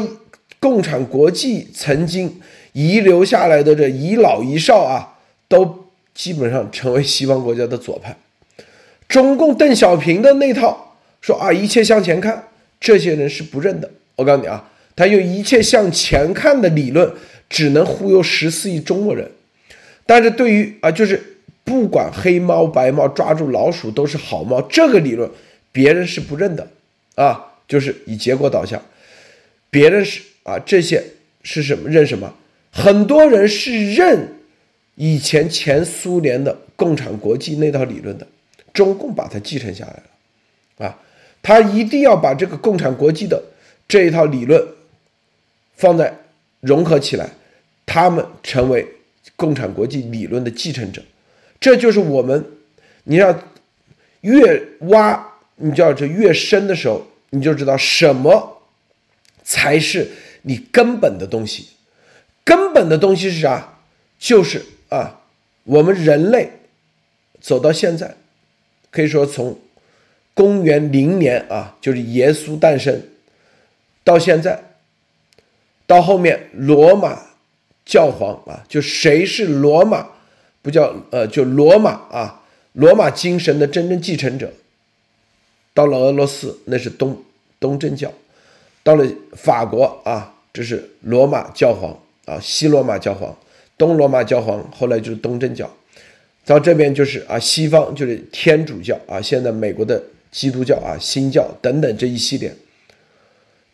[0.60, 2.42] 共产国际曾经。
[2.74, 5.18] 遗留下来的这遗老遗少啊，
[5.50, 8.16] 都基本上成为西方国家的左派。
[9.10, 10.91] 中共邓小平的那套
[11.22, 12.48] 说啊，一切向前看，
[12.80, 13.90] 这些人是不认的。
[14.16, 17.12] 我告诉你啊，他用一切向前看的理论，
[17.50, 19.30] 只能忽悠十四亿中国人。
[20.06, 25.30] 但是对于啊，就是不管黑猫白猫，抓住老鼠都是好猫，这个理论
[25.72, 26.68] 别人是不认的
[27.16, 28.82] 啊，就是以结果导向。
[29.70, 31.02] 别人是啊，这些
[31.44, 32.34] 是什么认什么？
[32.72, 34.34] 很多人是认
[34.96, 38.28] 以前前苏联的共产国际那套理论的，
[38.74, 39.94] 中共把它继承下来
[40.78, 41.00] 了，啊，
[41.42, 43.42] 他一定要把这个共产国际的
[43.88, 44.64] 这一套理论
[45.76, 46.16] 放在
[46.60, 47.30] 融合起来，
[47.86, 48.88] 他们成为
[49.36, 51.02] 共产国际理论的继承者，
[51.60, 52.46] 这就是我们，
[53.06, 53.38] 你要
[54.22, 58.62] 越挖，你就要这越深的时候，你就知道什么
[59.44, 60.12] 才是
[60.44, 61.70] 你根本的东西。
[62.44, 63.80] 根本的东西是啥？
[64.20, 65.22] 就是啊，
[65.64, 66.52] 我们人类
[67.40, 68.16] 走到现在，
[68.92, 69.60] 可以说从
[70.34, 73.02] 公元零年啊，就是耶稣诞生
[74.04, 74.62] 到现在，
[75.86, 77.20] 到后面罗马
[77.86, 80.08] 教皇啊，就谁是罗马
[80.62, 84.52] 不叫呃，就罗马啊，罗马精神的真正继承者，
[85.74, 87.22] 到了俄罗斯那是东
[87.60, 88.12] 东正教，
[88.84, 91.98] 到了法国啊，这是罗马教皇。
[92.26, 93.36] 啊，西罗马教皇、
[93.80, 95.70] 东罗马教皇，后来就是东正教，
[96.46, 100.02] 到这边就是啊，西方就是天主教啊，现在美国的
[100.32, 102.56] 基督教啊、新教等等这一系列。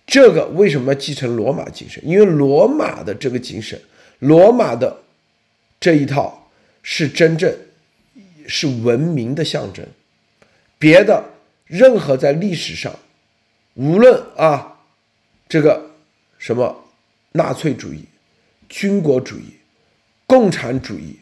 [0.05, 2.01] 这个为什么继承罗马精神？
[2.07, 3.79] 因为罗马的这个精神，
[4.19, 4.97] 罗马的
[5.79, 6.49] 这一套
[6.81, 7.53] 是真正
[8.47, 9.85] 是文明的象征。
[10.79, 11.23] 别的
[11.65, 12.97] 任何在历史上，
[13.73, 14.79] 无论啊，
[15.49, 15.91] 这个
[16.37, 16.85] 什么
[17.33, 18.05] 纳粹主义、
[18.69, 19.57] 军国主义、
[20.25, 21.17] 共产主义，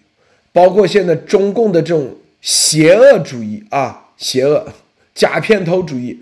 [0.53, 4.71] 包括现在中共的这种邪恶主义啊，邪恶
[5.15, 6.21] 假片头主义，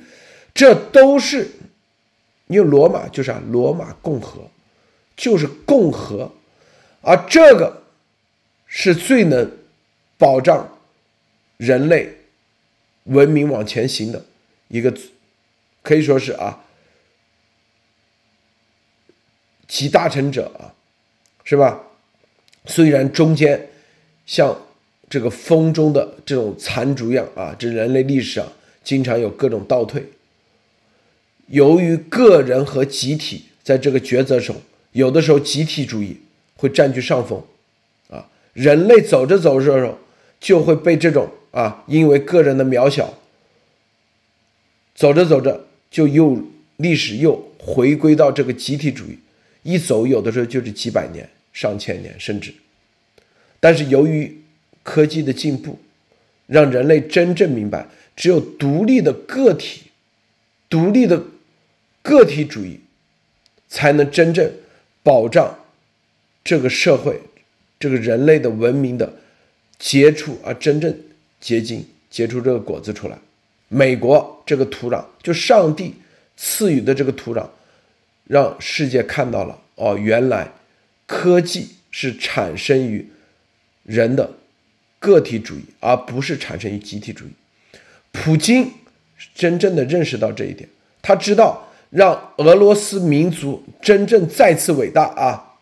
[0.54, 1.50] 这都是。
[2.48, 4.48] 因为罗马就是啊，罗马共和，
[5.16, 6.32] 就是共和，
[7.02, 7.84] 而这个
[8.68, 9.50] 是最能
[10.18, 10.78] 保障
[11.58, 12.14] 人类
[13.06, 14.24] 文明往前行的
[14.68, 14.94] 一个，
[15.82, 16.64] 可以说是啊，
[19.66, 20.76] 集大成者啊，
[21.44, 21.82] 是吧？
[22.66, 23.70] 虽然中间
[24.26, 24.56] 像
[25.10, 28.46] 这个风中的这种残烛一样啊，这人类历史上
[28.84, 30.04] 经常有各种倒退。
[31.48, 34.56] 由于个人和集体在这个抉择中，
[34.92, 36.18] 有的时候集体主义
[36.56, 37.44] 会占据上风，
[38.10, 39.98] 啊，人类走着走着
[40.40, 43.14] 就会被这种啊，因为个人的渺小，
[44.96, 46.42] 走着走着就又
[46.78, 49.20] 历史又回归到这个集体主义，
[49.64, 52.54] 一走有的时候就是几百年、上千年甚至，
[53.60, 54.42] 但是由于
[54.82, 55.78] 科技的进步，
[56.48, 59.84] 让人类真正明白，只有独立的个体，
[60.70, 61.24] 独立的。
[62.06, 62.82] 个体主义
[63.70, 64.52] 才能真正
[65.04, 65.58] 保障
[66.44, 67.18] 这个社会、
[67.80, 69.14] 这个人类的文明的
[69.80, 70.94] 结出啊，真正
[71.40, 73.18] 结晶、结出这个果子出来。
[73.70, 75.94] 美国这个土壤，就上帝
[76.36, 77.48] 赐予的这个土壤，
[78.26, 80.52] 让世界看到了哦，原来
[81.06, 83.08] 科技是产生于
[83.84, 84.30] 人的
[85.00, 87.30] 个体主义，而不是产生于集体主义。
[88.14, 88.72] 普京
[89.36, 90.70] 真正的认识到这一点，
[91.02, 91.70] 他知道。
[91.94, 95.60] 让俄罗斯民族真正再次伟大啊！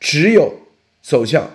[0.00, 0.62] 只有
[1.02, 1.50] 走向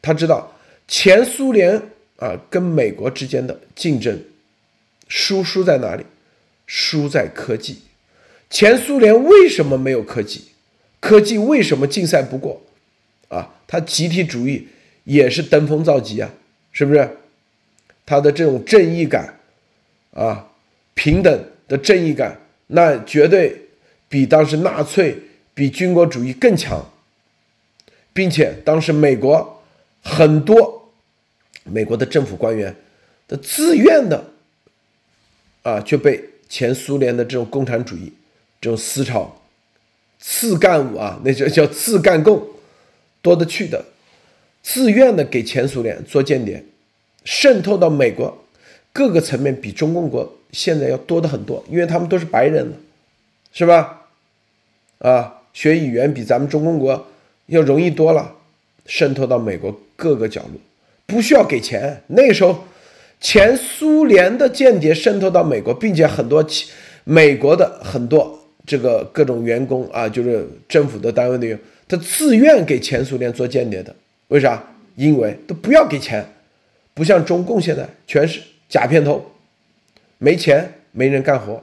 [0.00, 0.54] 他知道
[0.86, 1.82] 前苏联
[2.18, 4.22] 啊跟美国之间的竞争
[5.08, 6.06] 输输在哪里？
[6.64, 7.82] 输在科技。
[8.48, 10.44] 前苏联为什么没有科技？
[11.00, 12.62] 科技为什么竞赛不过？
[13.26, 14.68] 啊，他集体主义
[15.02, 16.30] 也是登峰造极啊，
[16.70, 17.18] 是不是？
[18.08, 19.38] 他的这种正义感
[20.14, 20.46] 啊。
[20.94, 22.36] 平等的正义感，
[22.66, 23.56] 那绝对
[24.08, 25.16] 比当时纳粹、
[25.54, 26.84] 比军国主义更强，
[28.12, 29.62] 并且当时美国
[30.02, 30.90] 很多
[31.62, 32.74] 美国的政府官员
[33.28, 34.24] 的自愿的
[35.62, 38.12] 啊，就被前苏联的这种共产主义
[38.60, 39.40] 这种思潮、
[40.18, 42.44] 次干部啊，那叫叫次干共
[43.22, 43.84] 多的去的，
[44.64, 46.64] 自愿的给前苏联做间谍，
[47.28, 48.42] 渗透到美国
[48.90, 50.34] 各个层面，比中共国。
[50.50, 52.72] 现在要多的很多，因为他们都是白人了，
[53.52, 54.06] 是吧？
[55.00, 57.06] 啊，学语言比咱们中共国
[57.48, 58.34] 要容易多了，
[58.86, 60.58] 渗透到美国各个角落，
[61.04, 62.02] 不需要给钱。
[62.06, 62.64] 那时候，
[63.20, 66.42] 前苏联的间谍渗透到美国，并且很多
[67.04, 73.94] 美国的很多这个各种员工啊，就是政府的单位的员，他自愿给前苏联做间谍的。
[74.28, 74.64] 为啥？
[74.96, 76.26] 因为都不要给钱，
[76.98, 79.24] 不像中共现在全是假片头。
[80.18, 81.62] 没钱，没人干活，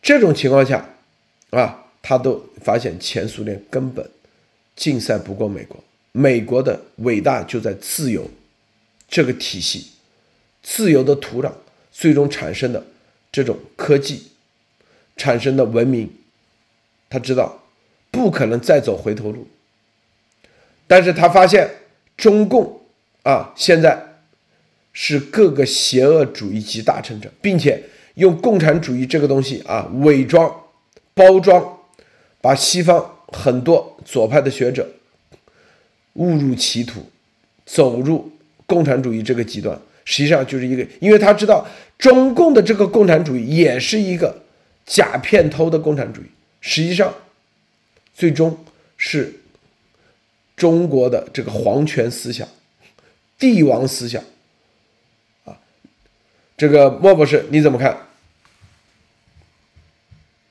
[0.00, 0.88] 这种情况下，
[1.50, 4.10] 啊，他都发现前苏联根本
[4.74, 5.76] 竞赛不过美国。
[6.12, 8.30] 美国的伟大就在自由
[9.06, 9.88] 这个体系，
[10.62, 11.52] 自由的土壤
[11.90, 12.82] 最终产生的
[13.30, 14.28] 这种科技
[15.18, 16.10] 产生的文明，
[17.10, 17.62] 他知道
[18.10, 19.46] 不可能再走回头路。
[20.86, 21.70] 但是他发现
[22.16, 22.80] 中共
[23.24, 24.11] 啊，现在。
[24.92, 27.82] 是各个邪恶主义集大成者，并且
[28.14, 30.54] 用共产主义这个东西啊伪装、
[31.14, 31.78] 包装，
[32.40, 34.86] 把西方很多左派的学者
[36.14, 37.02] 误入歧途，
[37.64, 38.30] 走入
[38.66, 39.80] 共产主义这个极端。
[40.04, 41.66] 实际上就是一个，因为他知道
[41.96, 44.42] 中共的这个共产主义也是一个
[44.84, 46.26] 假片偷的共产主义，
[46.60, 47.14] 实际上
[48.12, 48.58] 最终
[48.96, 49.32] 是
[50.54, 52.46] 中国的这个皇权思想、
[53.38, 54.22] 帝王思想。
[56.62, 58.06] 这个莫博士你怎么看？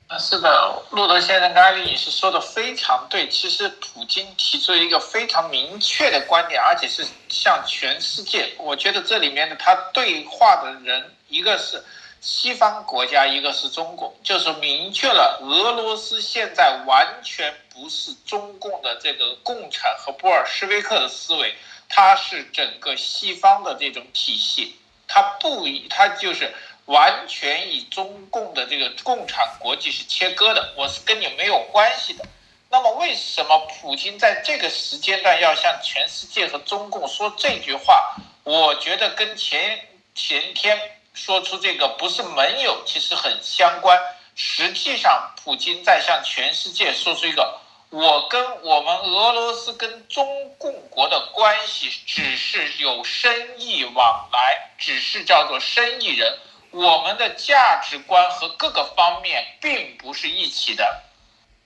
[0.07, 3.29] 啊，是的，路德先生、刚才女士说的非常对。
[3.29, 8.51] 其实普京提出了一个非常明确的观点，而且是向全世界。
[8.57, 11.81] 我觉得这里面的他对话的人，一个是
[12.19, 21.55] 西方国家，一个是中国，就是明确了俄罗斯现在完全不是中共的这个共产和布尔什维克的思维，
[21.87, 24.75] 它是整个西方的这种体系，
[25.13, 26.53] 它不以它就是
[26.85, 32.23] 完全以中共的这个共产国际是切割的，我是跟你没有关系的。
[32.69, 38.15] 那么为什么普京在这个时间段要向全世界和中共说这句话？
[38.43, 39.85] 我觉得跟前
[40.15, 40.79] 前天
[41.13, 43.99] 说出这个不是盟友，其实很相关。
[44.33, 47.59] 实际上，普京在向全世界说出一个：
[47.91, 50.25] 我跟我们俄罗斯跟中
[50.57, 56.39] 共国的关系只是有生意往来，只是叫做生意人，
[56.71, 61.03] 我们的价值观和各个方面并不是一起的。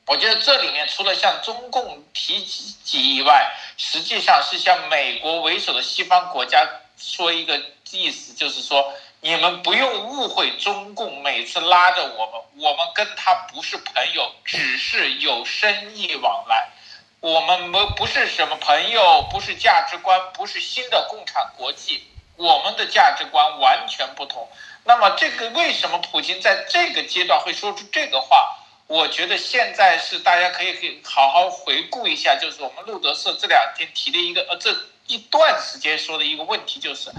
[0.08, 6.68] 我觉得这里面除了向中共提及以外，实际上是向美国为首的西方国家
[6.98, 7.62] 说一个
[7.92, 8.92] 意思，就是说
[9.26, 16.70] 你们不用误会中共每次拉着我们，我们跟他不是朋友，只是有生意往来，
[17.22, 22.04] 我们没不是什么朋友，不是价值观，不是新的共产国际，
[22.36, 24.48] 我们的价值观完全不同。
[24.84, 28.60] 那么这个为什么普京在这个阶段会说出这个话？
[28.86, 34.72] 我觉得现在是大家可以可以好好回顾一下，就是我们路德社这两天提的一个呃这
[35.08, 37.10] 一段时间说的一个问题，就是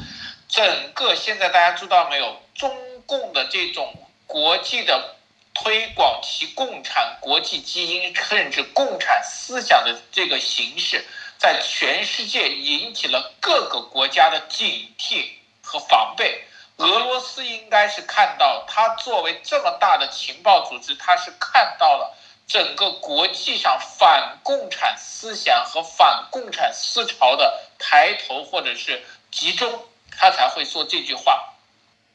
[0.49, 2.71] 整个现在大家知道没有，中
[3.07, 3.93] 共的这种
[4.27, 5.17] 国际的
[5.55, 11.05] 推广其共产国际基因甚至共产思想的这个形式，
[11.39, 15.31] 在全世界引起了各个国家的警惕
[15.63, 16.45] 和防备。
[16.77, 22.15] 俄罗斯应该是看到，它作为这么大的情报组织，它是看到了
[22.47, 29.87] 整个国际上反共产思想和反共产思潮的抬头或者是集中，
[30.17, 31.53] 他才会说这句话。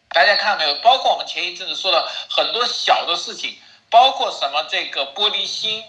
[0.10, 0.76] 大家看到没有？
[0.82, 3.56] 包括我们前一阵子说的很多小的事情，
[3.90, 5.84] 包括什么这个玻璃心，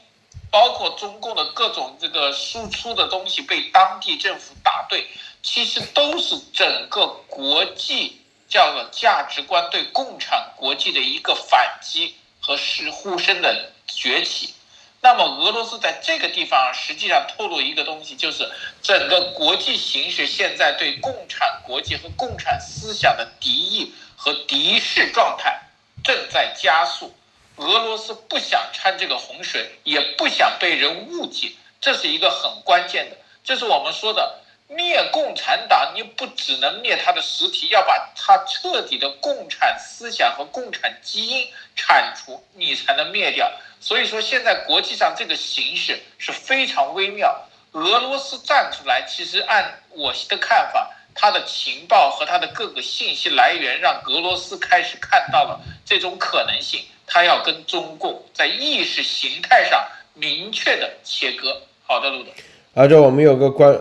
[0.50, 5.08] 包括中共的各种这个输出的东西被当地政府打对，
[5.42, 8.18] 其实都是整个国际。
[8.48, 14.52] 叫做价值观对共产国际的一个反击和是呼声的崛起。
[15.00, 18.46] 那么俄罗斯在这个地方实际上透露一个东西，就是
[18.82, 25.60] 整个国际形势现在对共产国际和共产思想的敌意和敌视状态
[26.02, 27.14] 正在加速。
[27.56, 34.38] 俄罗斯不想掺这个洪水，也不想被人误解，这是一个很关键的，这是我们说的。
[34.68, 43.52] 灭共产党，你不只能灭他的实体，要把他彻底的共产思想和共产基因铲除，你才能灭掉。
[43.80, 47.46] 所以说，现在国际上这个形势是非常微妙。
[47.72, 59.82] 俄罗斯站出来，其实按我的看法，他的情报和他的各个信息来源，让俄罗斯开始看到了这种可能性，他要跟中共在意识形态上
[60.14, 61.62] 明确的切割。
[61.84, 62.30] 好的，路德。
[62.74, 63.78] 而这我们有个关。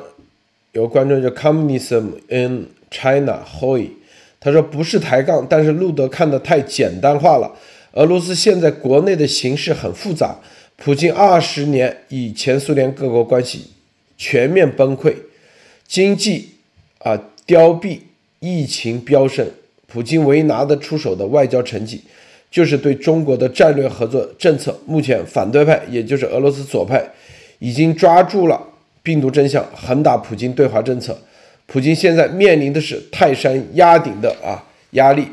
[0.74, 3.90] 有观众叫 Communism in China Hoi，
[4.40, 7.52] 他说不是抬杠，但是路德看得太简单化了。
[7.92, 10.38] 俄罗斯现在国内的形势很复杂，
[10.78, 13.70] 普京二十年以前苏联各国关系
[14.22, 15.16] 全面崩溃，
[15.88, 16.52] 经济
[17.00, 18.00] 啊凋敝，
[18.40, 19.50] 疫情飙升，
[19.88, 22.04] 普京唯一拿得出手的外交成绩，
[22.52, 24.80] 就是对中国的战略合作政策。
[24.86, 27.04] 目前反对派，也就是俄罗斯左派，
[27.58, 28.68] 已经抓住了。
[29.02, 31.20] 病毒真相，横打普京对华政策。
[31.66, 35.28] 普京现在面临的是泰山压顶的啊压力。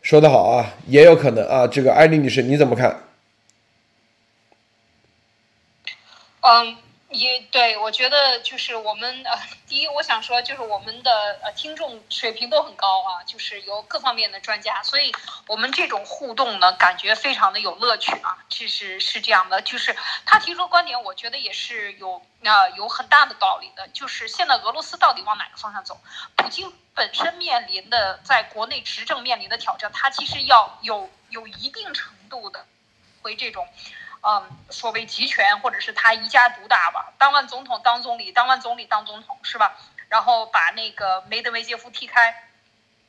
[0.00, 1.66] 说得好啊，也有可能啊。
[1.66, 3.02] 这个艾丽女士你怎么看？
[6.40, 6.87] 嗯。
[7.10, 9.32] 也对，我觉得就是我们呃，
[9.66, 15.10] 第一，我想说就是我们的呃听众水平都很高啊，就是有各方面的专家，所以
[15.46, 18.44] 我们这种互动呢，感觉非常的有乐趣啊。
[18.50, 19.96] 其实是这样的，就是
[20.26, 23.88] 他提出观点，我觉得也是有啊有很大的道理的。
[23.88, 25.98] 就是现在俄罗斯到底往哪个方向走？
[26.36, 32.66] 普京本身面临的在国内执政面临的挑战，他其实要有有一定程度的
[33.22, 33.66] 回这种。
[34.20, 39.78] 嗯，所谓集权，或者是他一家独大吧，当完总统当总理，当完总理当总统，是吧？
[40.08, 42.50] 然后把那个梅德韦杰夫踢开，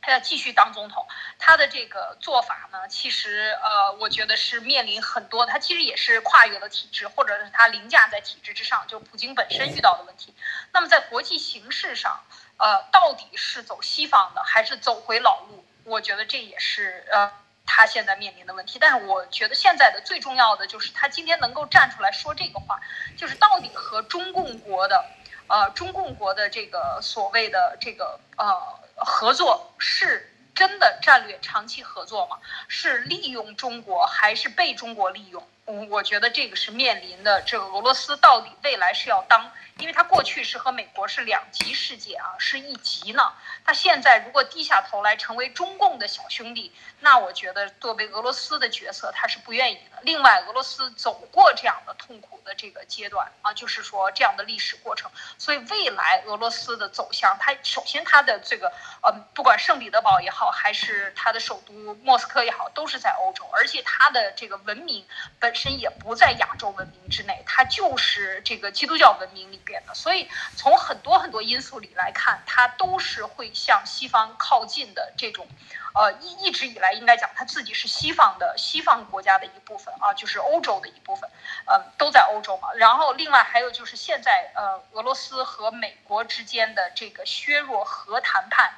[0.01, 1.07] 他要继续当总统。
[1.39, 10.35] 他的这个做法呢，其实呃，我觉得是面临很多，他其实也是跨越了体制，或者是他凌驾在体制之上，就普京本身遇到的问题。
[10.73, 12.23] 那么在国际形势上，
[12.57, 15.65] 呃，到底是走西方的，还是走回老路？
[15.85, 17.31] 我觉得这也是呃。
[17.79, 22.77] 他现在面临的问题，但是我觉得现在的最重要的就是他今天能够站出来说这个话，
[23.15, 25.05] 就是到底和中共国的，
[25.47, 28.53] 呃，中共国的这个所谓的这个呃
[28.97, 32.39] 合作是真的战略长期合作吗？
[32.67, 35.41] 是利用中国还是被中国利用？
[35.89, 39.51] 我觉得这个是面临的，这个俄罗斯到底未来是要当。
[39.77, 43.31] 因为他过去是和美国是两极世界啊，是一极呢。
[43.63, 49.99] 他现在如果低下头来成为中共的小兄弟，那我觉得作为俄罗斯的角色，他是不愿意的。
[50.01, 58.67] 另外，俄罗斯走过这样的痛苦的这个阶段啊，就是说这样的历史过程，所以未来俄罗斯的走向，它首先它的这个
[59.01, 65.07] 呃，不管圣彼得堡也好，还是它的首都莫斯科也好，都是在欧洲，而且它的这个文明
[65.39, 69.93] 本身也不在亚洲文明之内，它就是这个基督教文明里边的。
[69.93, 75.45] 所以从很多很多因素里来看，它都是会向西方靠近的这种，
[75.93, 81.29] 呃，一一直以来应该讲，它自己是西方的西方国家的一部分啊，就是欧洲的一部分，
[81.65, 82.69] 呃，都在欧洲嘛。
[82.75, 88.73] 然后另外还有就是现在呃，俄罗斯和美国之间的这个削弱核谈判，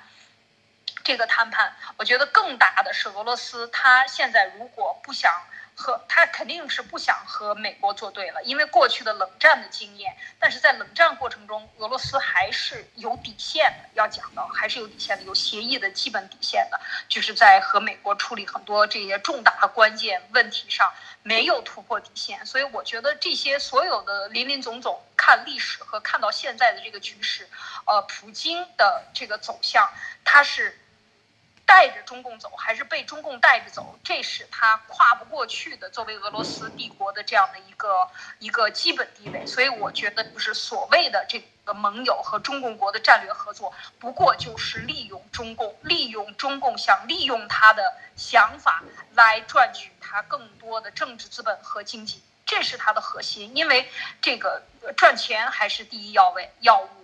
[1.03, 5.32] 这个谈判，我觉得更大的是俄罗斯，它现在如果不想。
[5.76, 10.15] 和他肯定是不想和美国作对了，因为过去的冷战的经验。
[10.39, 20.91] 但是在冷战过程中，俄罗斯还是有底线的，要讲到还是有底线的，有协议的基本底线的，就是在和美国处理很多这些重大关键问题上
[21.24, 22.45] 没有突破底线。
[22.45, 27.49] 所以我觉得这些所有的林林总总，看历史和看到现在的这个局势，
[27.86, 29.89] 呃，普京的这个走向，
[30.24, 30.78] 他是。
[31.72, 35.89] 带着中共走，还是被中共带着走，这是他跨不过去的。
[35.89, 38.09] 作为俄罗斯帝国的这样的一个
[38.39, 53.55] 一个基本地位，所以我觉得就是所谓的这个盟友和中共国的战略合作，不过就是利用中共，利用中共想利用他的想法来赚取他更多的政治资本和经济，这是他的核心。
[53.55, 53.89] 因为
[54.22, 54.61] 这个
[54.97, 57.00] 赚钱还是第一要位要务。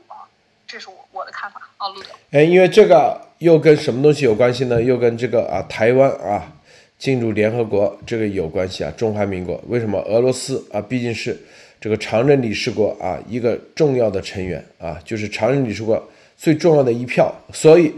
[0.67, 2.11] 这是我我的看法啊，陆总。
[2.31, 4.81] 哎，因为这个又跟什么东西有关系呢？
[4.81, 6.53] 又跟这个啊，台湾啊
[6.99, 8.91] 进入联合国这个有关系啊。
[8.97, 9.97] 中华民国为什么？
[10.01, 11.39] 俄罗斯啊，毕竟是
[11.79, 16.05] 这个常任理事国啊，一个重要的成员啊，就是常任理事国
[16.35, 17.33] 最重要的一票。
[17.53, 17.93] 所以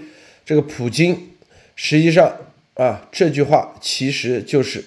[0.45, 1.31] 这个普京
[1.75, 2.31] 实际上
[2.75, 4.83] 啊，这句话其实就是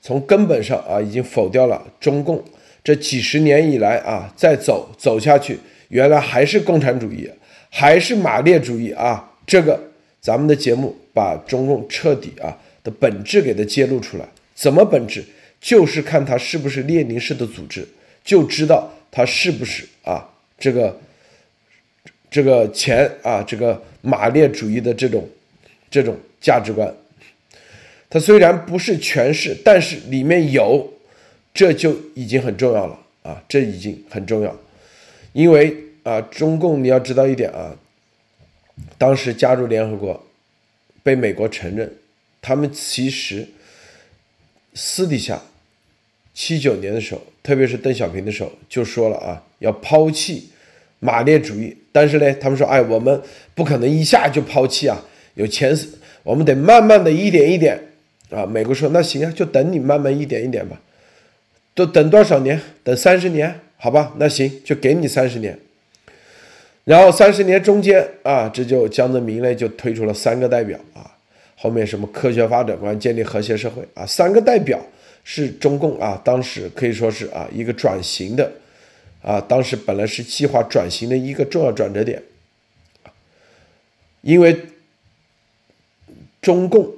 [0.00, 2.40] 从根本上啊，已经否掉了中共
[2.84, 5.58] 这几十年以来啊，再走走下去。
[5.92, 7.30] 原来还是共产主义，
[7.68, 9.30] 还是马列主义啊！
[9.46, 9.78] 这个
[10.22, 14.26] 咱们的节目把中共彻底啊的本质给它揭露出来。
[14.54, 15.22] 怎么本质？
[15.60, 17.86] 就是看它是不是列宁式的组织，
[18.24, 20.26] 就知道它是不是啊
[20.58, 20.98] 这个
[22.30, 25.28] 这个前啊这个马列主义的这种
[25.90, 26.90] 这种价值观。
[28.08, 30.90] 它虽然不是全是，但是里面有，
[31.52, 33.42] 这就已经很重要了啊！
[33.46, 34.56] 这已经很重要。
[35.32, 37.76] 因为啊，中共你要知道一点啊，
[38.98, 40.26] 当时加入联合国，
[41.02, 41.90] 被美国承认，
[42.40, 43.46] 他们其实
[44.74, 45.40] 私底下
[46.34, 50.50] 七九年的时候，特别是邓小平的时候就说了啊，要抛弃
[50.98, 51.76] 马列主义。
[51.92, 53.20] 但是呢，他们说，哎，我们
[53.54, 55.04] 不可能一下就抛弃啊，
[55.34, 55.76] 有前，
[56.22, 57.78] 我们得慢慢的一点一点
[58.30, 58.46] 啊。
[58.46, 60.80] 美国说，那行啊，就等你慢慢一点一点吧，
[61.74, 62.60] 都等多少年？
[62.82, 63.60] 等三十年？
[63.82, 65.58] 好吧，那行，就给你三十年。
[66.84, 71.10] 然后三十年中间啊，这就江泽民呢就推出了三个代表啊，
[71.56, 74.80] 后面什么科学发展观、建立和谐社会啊，三个代表
[75.24, 78.52] 是中共啊，当时可以说是啊一个转型的
[79.20, 82.22] 啊，当时本来是计划转型的一个重要转折点，
[84.20, 84.56] 因为
[86.40, 86.88] 中共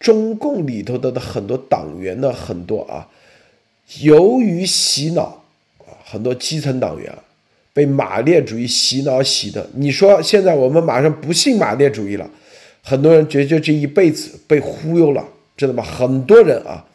[0.00, 3.10] 中共里头的的很多党员的很多啊，
[4.00, 5.37] 由于洗脑。
[6.10, 7.12] 很多基层党员
[7.74, 12.28] 被马列主义洗脑洗的，你说现在我们马上不信马列主义了，
[12.82, 15.84] 很多人觉得这一辈子被忽悠了，知道吗？
[15.84, 16.86] 很多人啊，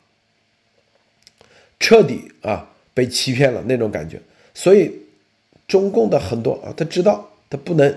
[1.80, 4.20] 彻底啊被欺骗了那种感觉。
[4.56, 4.92] 所以
[5.68, 7.96] 中共的很多啊，他知道他不能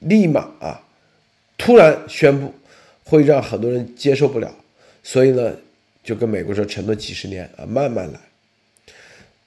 [0.00, 0.82] 立马啊
[1.56, 2.52] 突然宣布，
[3.04, 4.54] 会让很多人接受不了，
[5.02, 5.52] 所以呢，
[6.04, 8.20] 就跟美国说承诺几十年啊，慢慢来。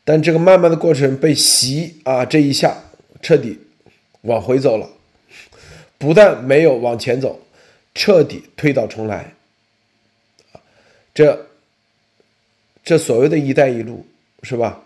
[0.04, 2.84] 但这个慢慢的过程被袭啊，这一下
[3.22, 3.60] 彻底
[4.22, 4.90] 往回走了，
[5.98, 7.40] 不但没有往前走，
[7.94, 9.34] 彻底推倒重来。
[11.14, 11.48] 这
[12.84, 14.06] 这所谓的一带一路
[14.42, 14.84] 是吧？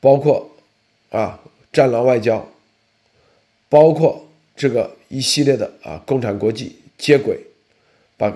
[0.00, 0.50] 包括
[1.10, 1.40] 啊
[1.72, 2.46] 战狼外交，
[3.70, 7.40] 包括这个一系列的啊共产国际接轨，
[8.18, 8.30] 把，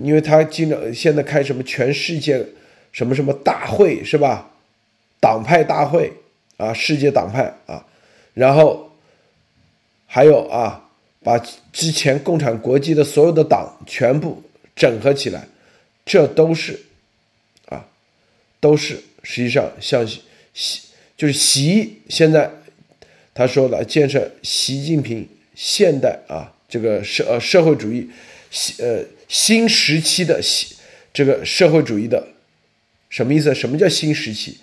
[0.00, 2.46] 因为他经常现在开什么全世界
[2.92, 4.49] 什么什么大会是吧？
[5.20, 6.12] 党派大会
[6.56, 7.86] 啊，世界党派啊，
[8.34, 8.90] 然后
[10.06, 10.88] 还有啊，
[11.22, 11.38] 把
[11.72, 14.42] 之前共产国际的所有的党全部
[14.74, 15.46] 整合起来，
[16.06, 16.80] 这都是
[17.66, 17.86] 啊，
[18.58, 20.06] 都是实际上像
[20.54, 20.80] 习
[21.16, 22.50] 就是习现在
[23.34, 28.08] 他说的建设习近平现代啊这个社呃社会主义
[28.78, 30.40] 呃新时期的
[31.12, 32.26] 这个社会主义的
[33.10, 33.54] 什么意思？
[33.54, 34.58] 什么叫新时期？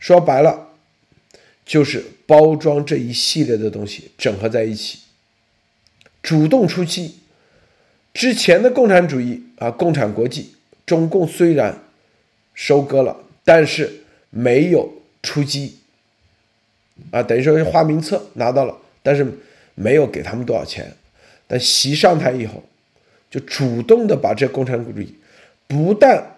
[0.00, 0.70] 说白了
[1.64, 4.98] 就是包装这一系列的东西整合在一起。
[6.22, 7.20] 主动出击，
[8.12, 11.78] 之前的共产主义啊，共产国际，中共虽然
[12.52, 14.92] 收割了，但是没有
[15.22, 15.78] 出击
[17.10, 19.26] 啊，等于说是花名册拿到了，但是
[19.74, 20.94] 没有给他们多少钱。
[21.46, 22.62] 但习上台以后，
[23.30, 25.14] 就主动的把这共产主义
[25.66, 26.36] 不但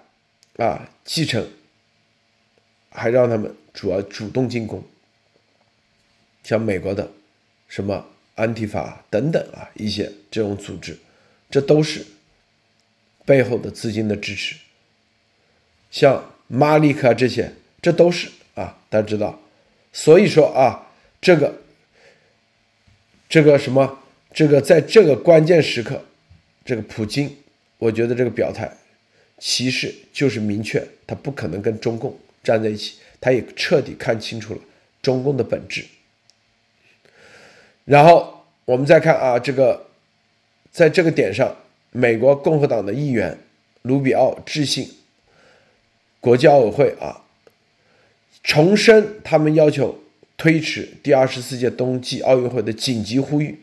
[0.56, 1.44] 啊继承，
[2.92, 4.82] 还让他们主要主动进攻，
[6.44, 7.10] 像美国的
[7.68, 8.06] 什么。
[8.34, 10.98] 安提法等等啊，一些这种组织，
[11.50, 12.04] 这都是
[13.26, 14.56] 背后的资金的支持。
[15.90, 19.38] 像马利克这些，这都是啊，大家知道。
[19.92, 20.90] 所以说啊，
[21.20, 21.60] 这个
[23.28, 23.98] 这个什么，
[24.32, 26.02] 这个在这个关键时刻，
[26.64, 27.36] 这个普京，
[27.76, 28.74] 我觉得这个表态，
[29.38, 34.60] 其实就是明确，他不可能跟中共站在一起，他也彻底看清楚了
[35.00, 35.84] 中共的本质。
[37.84, 39.86] 然后我们再看啊，这个
[40.70, 41.56] 在这个点上，
[41.90, 43.38] 美国共和党的议员
[43.82, 44.88] 卢比奥致信
[46.20, 47.22] 国际奥委会啊，
[48.42, 49.98] 重申他们要求
[50.36, 53.58] 推迟第二十四届冬季奥运会的紧急呼吁。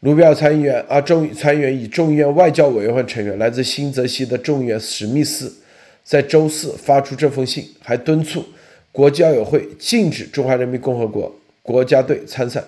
[0.00, 5.62] 卢比奥参议员啊，众参议员以众议院外交委员会成员来自新泽西的众议员史密斯
[6.04, 8.44] 在周四发出这封信，还敦促
[8.90, 11.34] 国际奥委会禁止中华人民共和国。
[11.62, 12.60] 国家队参赛，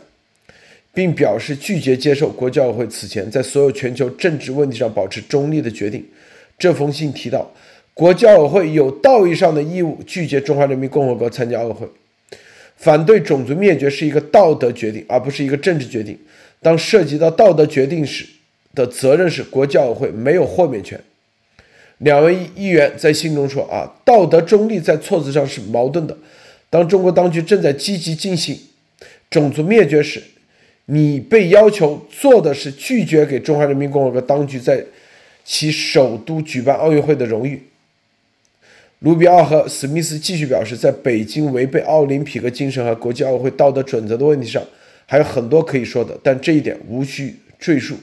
[0.93, 6.07] 并表示拒绝接受国际奥委会此前在所有全球政治问题上保持中立的决定。
[6.57, 7.53] 这封信提到，
[7.93, 11.89] 国际奥委会有道义上的义务拒绝中华人民共和国参加奥运会。
[12.76, 16.16] 反对种族灭绝是一个道德决定，而不是一个政治决定。
[16.62, 18.24] 当涉及到道德决定时，
[18.74, 21.01] 的责任是国际奥委会没有豁免权。
[21.99, 26.16] 两位议员在信中说：“啊，道德中立在措辞上是矛盾的。
[26.68, 28.59] 当中国当局正在积极进行。”
[29.30, 30.22] 种族灭绝时，
[30.84, 34.84] 你被要求做的是拒绝给中华人民共和国当局在
[35.45, 37.61] 其首都举办奥运会的荣誉。
[39.01, 44.62] 卢比奥和史密斯继续表示，在北京违背奥林匹克精神和国际奥委会道德准则的问题上，
[45.07, 47.97] 还有很多可以说的，但这一点无需赘述。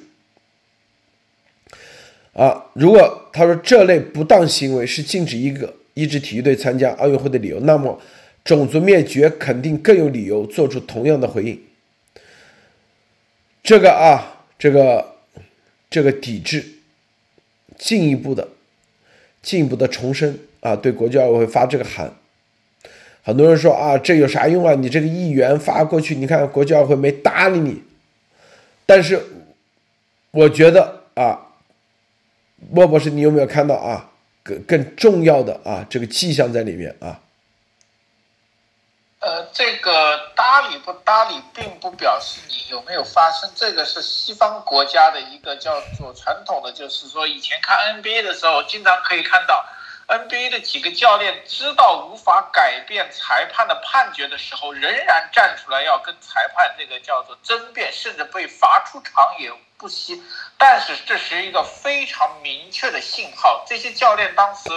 [2.33, 7.99] 啊，如果他说这类不当行为是禁止一个一支体育队参加奥运会的理由，那么。
[8.43, 11.61] 种族灭绝肯定更有理由做出同样的回应。
[13.61, 15.13] 这个啊，这个
[15.91, 16.65] 这个抵制，
[17.77, 18.47] 进一步的、
[19.43, 22.11] 进一步的重申啊，对国际奥委会发这个函。
[23.21, 24.73] 很多人说啊，这有啥用啊？
[24.73, 27.83] 你这个议员发过去，你看国际奥委会没搭理你。
[28.87, 29.21] 但是，
[30.31, 31.50] 我觉得啊，
[32.69, 34.07] 莫博士，你有没有看到啊？
[34.43, 37.19] 更更重要的啊，这个迹象在里面啊？
[39.19, 43.47] 呃，这个搭理不搭理，并不表示你有没有发生。
[43.55, 49.63] 这个是西方国家的一个叫做传统的，就是说以前看 NBA 的时候，经常可以看到
[50.07, 60.19] NBA 的几个教练知道无法改变裁判的判决的时候，仍然站出来要跟裁判这个叫做争辩，甚至被罚出场也不惜。
[60.61, 64.69] 但是这是一个非常明确的信号，这些教练当时。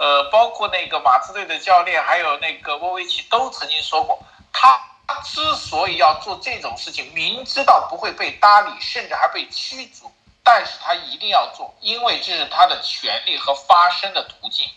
[0.00, 4.16] 呃，包括那个马刺队的教练，还有那个沃维奇都曾经说过，
[4.52, 4.80] 他
[5.24, 10.08] 之所以要做这种事情，明知道不会被搭理，甚至还被驱逐，
[10.44, 14.68] 但是他一定要做，因为这是他的权利和发声的途径。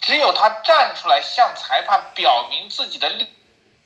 [0.00, 3.28] 只有他站出来向裁判表明自己的立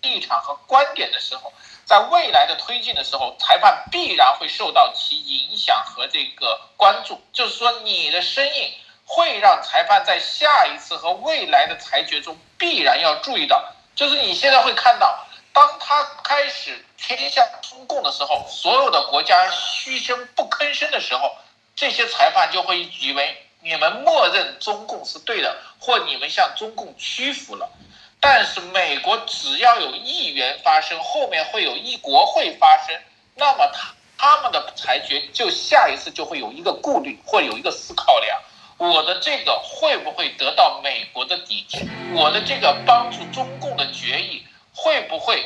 [0.03, 1.53] 立场和观点的时候，
[1.85, 7.21] 在未来的推进的时候，裁判必然会受到其影响和这个关注。
[7.33, 8.73] 就是说，你的声音。
[9.13, 13.61] 会让裁判在下一次和未来的裁决中必然要注意到，
[13.97, 21.37] 就是你现在会看到，当他开始偏向中共的时候，所有的国家嘘声不吭声的时候，
[21.75, 27.69] 这些裁判就会以为你们默认中共是对的，或你们向中共屈服了。
[28.21, 32.95] 但是美国只要有议员发声，后面会有一国会发声，
[33.35, 38.39] 那么他他们的裁决就下一次就会有一个顾虑，或有一个思考量。
[38.77, 41.79] 我的这个会不会得到美国的抵制？
[42.15, 44.45] 我的这个帮助中共的决议
[44.75, 45.45] 会不会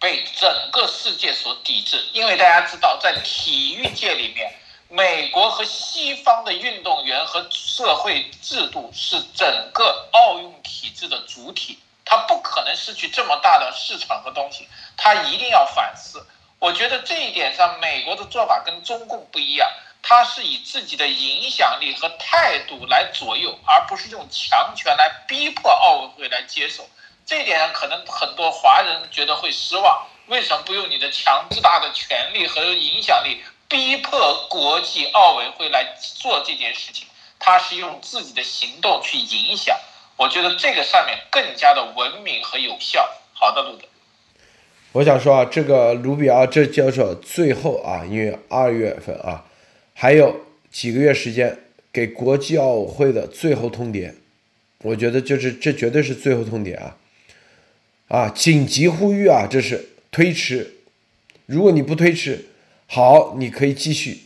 [0.00, 4.52] 被整个世界所抵制，因为大家知道，在体育界里面，
[4.96, 16.24] 美国和西方的运动员和社会制度是整个奥运体制的主体，他不可能失去这么大的市场和东西，他一定要反思。
[16.60, 19.68] 我觉得这一点上，美国的做法跟中共不一样，
[20.00, 26.88] 他是以自己的影响力和态度来左右，而不是用强权来逼迫奥委会来接受。
[27.26, 30.06] 这一点上，可能很多华人觉得会失望。
[30.28, 37.06] 为什么不用你的强制大的权力和影响力逼迫国际奥委会来做这件事情？
[37.38, 39.76] 他是用自己的行动去影响。
[40.16, 43.08] 我觉得这个上面更加的文明和有效。
[43.32, 43.84] 好的，路德。
[44.92, 49.44] 我想说啊，这个卢比奥这叫做最后啊，因为二月份啊，
[49.92, 51.58] 还有几个月时间
[51.92, 54.14] 给国际奥委会的最后通牒，
[54.82, 56.96] 我觉得就是这绝对是最后通牒啊，
[58.06, 60.76] 啊，紧急呼吁啊，这是推迟，
[61.46, 62.46] 如果你不推迟，
[62.86, 64.18] 好，你可以继续，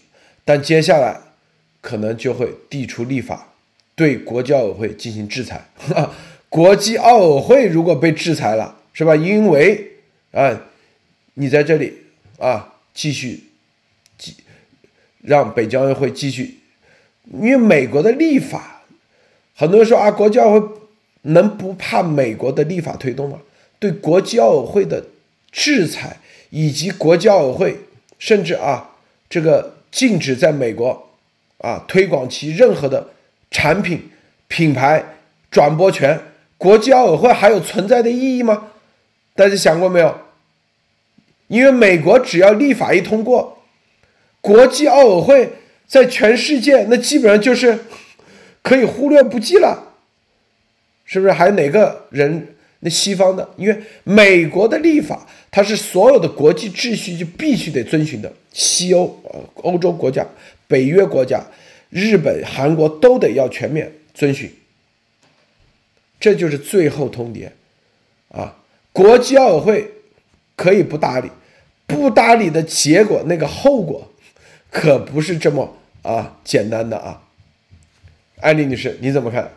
[0.44, 1.20] 但接下来
[1.80, 3.54] 可能就会递出立法，
[3.94, 5.68] 对国际奥委会进行制裁。
[6.50, 9.14] 国际奥委会如果被制裁了，是吧？
[9.14, 9.92] 因为
[10.32, 10.60] 啊，
[11.34, 11.92] 你在这里
[12.38, 13.44] 啊，继续，
[14.16, 14.34] 继
[15.20, 16.58] 让北京奥运会继续，
[17.32, 18.82] 因为美国的立法，
[19.54, 20.68] 很多人说啊，国际奥委会
[21.22, 23.40] 能不怕美国的立法推动吗？
[23.78, 25.04] 对国际奥委会的
[25.52, 26.18] 制裁，
[26.50, 27.76] 以及国际奥委会
[28.18, 28.90] 甚至啊，
[29.28, 31.10] 这个禁止在美国
[31.58, 33.10] 啊推广其任何的
[33.50, 34.10] 产品、
[34.48, 35.04] 品牌
[35.50, 36.20] 转播权，
[36.56, 38.68] 国际奥委会还有存在的意义吗？
[39.34, 40.18] 大家想过没有？
[41.46, 43.62] 因为美国只要立法一通过，
[44.40, 45.52] 国际奥委会
[45.86, 47.78] 在全世界那基本上就是
[48.62, 49.94] 可以忽略不计了，
[51.04, 51.32] 是不是？
[51.32, 52.54] 还有哪个人？
[52.80, 58.32] 那西方的，因为美国的立法，它是所有的国际秩序就必须得遵循的。
[58.52, 60.26] 西欧、呃欧洲国家、
[60.66, 61.44] 北约国家、
[61.90, 64.50] 日本、韩国都得要全面遵循。
[66.20, 67.48] 这就是最后通牒
[68.28, 68.56] 啊！
[68.92, 69.90] 国际奥委会
[70.56, 71.30] 可以不搭理，
[71.86, 74.12] 不搭理的结果，那个后果
[74.70, 77.22] 可不是这么啊简单的啊。
[78.40, 79.50] 艾丽女士，你怎么看？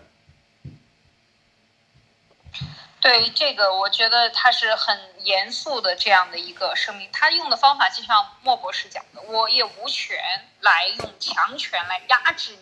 [3.01, 7.09] 对这个，我觉得他是很严肃的这样的一个声明。
[7.11, 10.17] 他用的方法就像莫博士讲的，我也无权
[10.59, 12.61] 来用强权来压制你，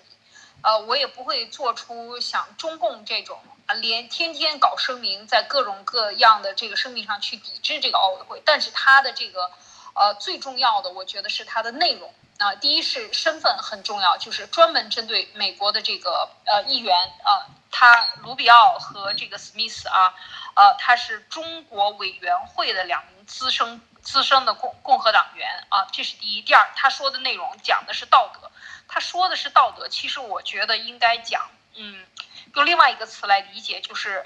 [0.64, 3.38] 呃，我也不会做出像中共这种。
[3.66, 9.52] 啊，连天天搞声明，在各种各样的这个声明上去抵制这个奥委会，但是他的这个，
[9.94, 12.56] 呃，最重要的，我觉得是他的内容啊。
[12.56, 20.14] 第一是身份很重要，就是专门针对美国的这个呃议员啊，他卢比奥和这个史密斯啊，
[20.56, 26.42] 呃，他是中国委员会的两名资深资深的共共和党员啊，这是第一。
[26.42, 28.52] 第二，他说的内容讲的是道德，
[28.88, 32.06] 他说的是道德，其实我觉得应该讲，嗯。
[32.56, 34.24] 用另外一个词来理解，就是，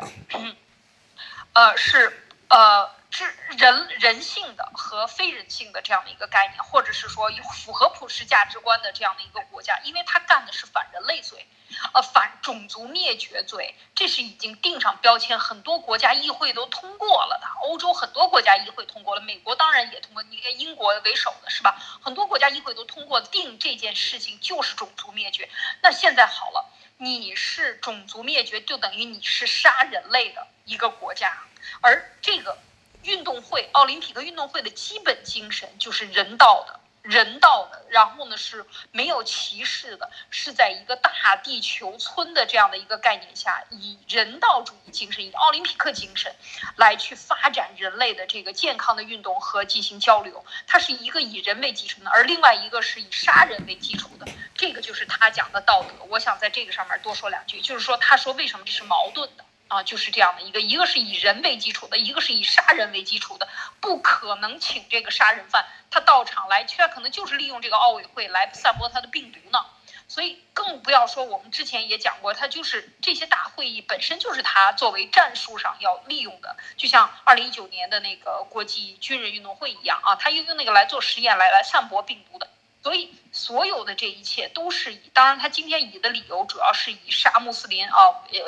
[1.52, 3.26] 呃，是呃，是
[3.58, 11.48] 人人性的和非人性的这样的一个概念，或者是说符合普世价值观的这样的一个国家，因为他干的是反人类罪，
[11.96, 21.76] 呃，反种族灭绝罪，这是已经定上标签，很多国家议会都通过了的，欧洲很多国家议会通过了，美国当然也通过，你看英国为首的是吧？
[22.04, 25.50] 很多国家议会都通过定这件事情就是种族灭绝，
[25.82, 26.70] 那现在好了。
[26.98, 31.36] 你是种族灭绝，就等于你是杀人类的一个国家，
[31.84, 32.58] 而这个
[33.04, 36.80] 运动会、奥林匹克运动会的基本精神就是人道的。
[37.04, 46.34] 人道的，然后呢是没有歧视的，是在一个大地球村的这样的一个概念下，以人道主义精神、以奥林匹克精神
[46.78, 50.46] 来去发展人类的这个健康的运动和进行交流。
[50.66, 54.26] 它是一个以人为基础的，而另外一个是以杀人为基础的。
[54.56, 56.06] 这个就是他讲的道德。
[56.08, 59.44] 我想在这个上面多说两句，就是说他说为什么这是矛盾的。
[59.74, 63.48] 啊，就是这样的一个，一个是以人为基础的，一个是以杀人为基础的，
[63.82, 69.66] 不可能请这个杀人犯他到场来，他可能就是利用这个奥委会来散播他的病毒呢。
[70.08, 82.48] 所以更不要说我们之前也讲过，他就是这些大会议本身就是他作为战术上要利用的，就像二零一九年的那个国际军人运动会一样啊，他又用那个来做实验来来散播病毒的。
[82.84, 87.96] 所以，所有的这一切都是以，当然，他今天以的理由主要是以杀穆斯林啊，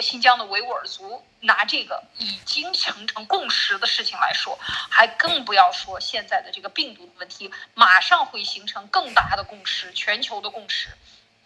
[0.01, 10.89] 新疆的维吾尔族，拿这个已经形成共识的事情来说，还更不要说现在的这个病毒的问题，马上会形成更大的共识，全球的共识，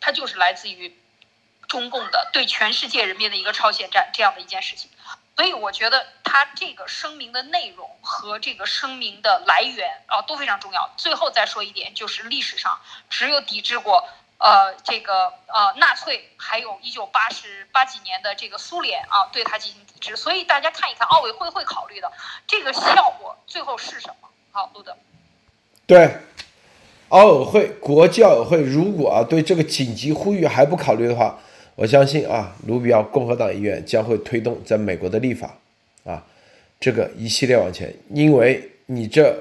[0.01, 0.97] 它就是来自于
[1.67, 4.89] 中共的对全世界人民的一个超限战这样的一件事情。
[5.39, 10.89] 所以我觉得他这个声明的内容和这个声明的来源啊都非常重要。
[10.97, 12.77] 最后再说一点，就是历史上
[13.09, 14.03] 只有抵制过
[14.37, 20.17] 呃这个呃纳粹，还有一九八十八几年的这个苏联啊对他进行抵制。
[20.17, 22.11] 所以大家看一看奥委会会考虑的
[22.45, 24.27] 这个效果最后是什么？
[24.51, 24.97] 好，陆德。
[25.87, 26.17] 对，
[27.07, 31.39] 奥委会国际奥委会如果啊对这个紧急呼吁还不考虑的话。
[31.79, 35.57] 我相信啊，卢比奥共和党议员将会推动在美国的立法，
[36.03, 36.21] 啊，
[36.77, 39.33] 这个一系列往前，因为你这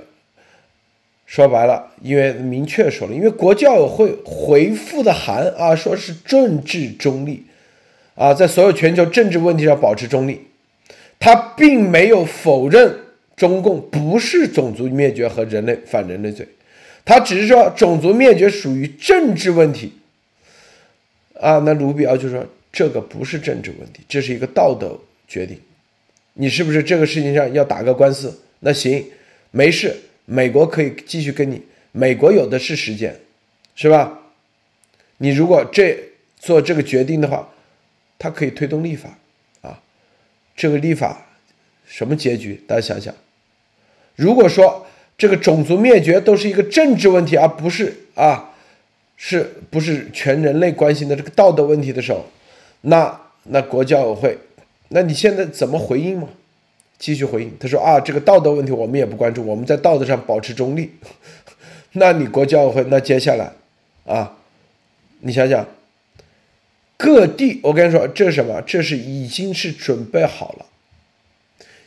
[1.27, 7.43] 说白了，因为明确说了，因为国教委会回复的函啊，说是政治中立，
[8.15, 10.41] 啊，在所有全球政治问题上保持中立，
[11.19, 13.01] 他并没有否认
[13.35, 16.47] 中共不是种族灭绝和人类反人类罪，
[17.05, 19.95] 他只是说种族灭绝属于政治问题。
[21.41, 25.59] 啊，那卢比奥就说这个不是政治问题，这是一个道德决定。
[26.35, 28.41] 你是不是这个事情上要打个官司？
[28.61, 29.05] 那行，
[29.51, 31.63] 没事，美国可以继续跟你，
[31.93, 33.17] 美国有的是时间，
[33.75, 34.19] 是吧？
[35.19, 35.99] 你如果这
[36.39, 37.49] 做这个决定的话，
[38.19, 39.19] 他可以推动立法
[39.63, 39.81] 啊。
[40.57, 41.27] 这个立法
[41.87, 42.61] 什么结局？
[42.67, 43.15] 大家想想，
[44.15, 44.87] 如果说
[45.17, 48.55] 这个种族灭绝都是一个政治问题，而不是啊。
[49.21, 52.25] 是不是全人类关心的这个道德问题的时候，
[52.83, 54.39] 那那国教委会，
[54.91, 56.29] 那你现在怎么回应嘛？
[57.01, 60.93] 继续回应，他说啊，这个道德问题我们也不关注，我们在道德上保持中立。
[61.95, 63.51] 那你国教委会，那接下来
[64.07, 64.37] 啊，
[65.21, 65.67] 你想想，
[66.97, 68.63] 各地，我跟你说，这是什么？
[68.63, 70.67] 这是已经是准备好了，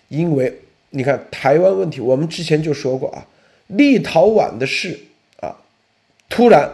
[0.09, 0.59] 因为
[0.89, 3.25] 你看台湾问题，我们之前就说过啊，
[3.67, 4.99] 立陶宛的事
[5.39, 5.55] 啊，
[6.27, 6.69] 突然。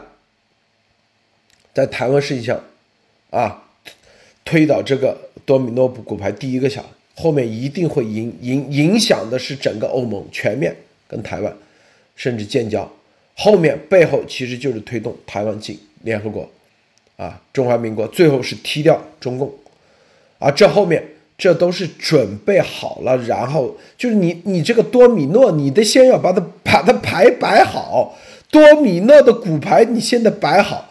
[1.78, 2.60] 在台湾事情上，
[3.30, 3.64] 啊，
[4.44, 5.16] 推倒这个
[5.46, 10.76] 多米诺骨牌第一个响，后面一定会影影影响的是整个欧盟全面
[11.08, 11.56] 跟台湾，
[12.16, 12.92] 甚至建交，
[13.36, 16.50] 后面背后其实就是推动台湾进联合国，
[17.16, 19.54] 啊，中华民国最后是踢掉中共，
[20.40, 21.04] 啊，这后面
[21.38, 28.18] 这都是准备好了，然后就是你你这个多米诺，你得先要把它把它牌摆好，
[28.50, 30.87] 多米诺的骨牌你先得摆好。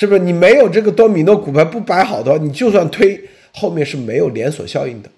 [0.00, 3.22] 是不是你没有这个多米诺骨牌不摆好的话，你就算推
[3.52, 5.10] 后面是没有连锁效应的。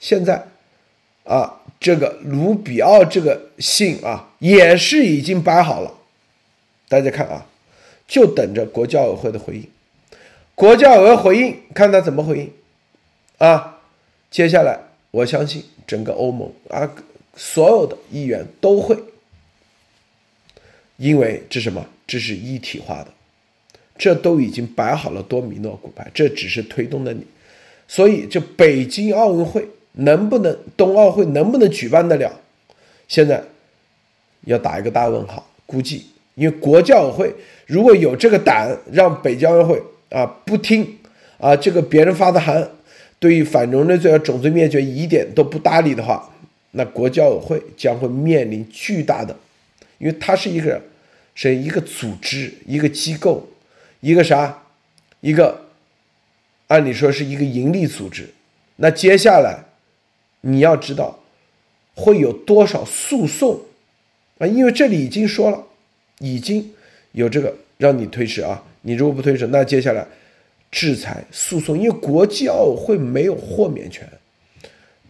[0.00, 0.48] 现在
[1.22, 5.94] 啊，这个卢比奥这个信啊，也是已经摆好了。
[6.88, 7.46] 大家看啊，
[8.08, 9.64] 就等着国教委会的回应。
[10.56, 12.52] 国教委会回应，看他怎么回应
[13.38, 13.78] 啊。
[14.28, 14.76] 接下来，
[15.12, 16.90] 我相信整个欧盟啊，
[17.36, 18.98] 所有的议员都会，
[20.96, 21.86] 因为这什么？
[22.08, 23.06] 这是一体化的。
[23.96, 27.24] 这都已经摆好了多米诺骨牌，这只是推动的你，
[27.86, 32.40] 所以这北京奥运会能不能冬奥会能不能举办得了？
[33.06, 33.42] 现在
[34.46, 35.48] 要打一个大问号。
[35.66, 37.34] 估计因为国教委会
[37.66, 39.80] 如果有这个胆，让北京奥运会
[40.10, 40.98] 啊不听
[41.38, 42.68] 啊这个别人发的函，
[43.20, 46.28] 对于反人类罪和种族灭绝一点都不搭理的话，
[46.72, 49.34] 那国教委会将会面临巨大的，
[49.98, 50.82] 因为它是一个
[51.34, 53.48] 是一个组织一个机构。
[54.04, 54.62] 一个啥？
[55.22, 55.62] 一个，
[56.66, 58.28] 按理说是一个盈利组织。
[58.76, 59.64] 那接下来，
[60.42, 61.20] 你要知道
[61.94, 63.58] 会有多少诉讼
[64.36, 64.46] 啊？
[64.46, 65.64] 因为这里已经说了，
[66.18, 66.70] 已经
[67.12, 68.62] 有这个让你推迟啊。
[68.82, 70.06] 你如果不推迟，那接下来
[70.70, 74.06] 制裁诉讼，因为国际奥委会没有豁免权，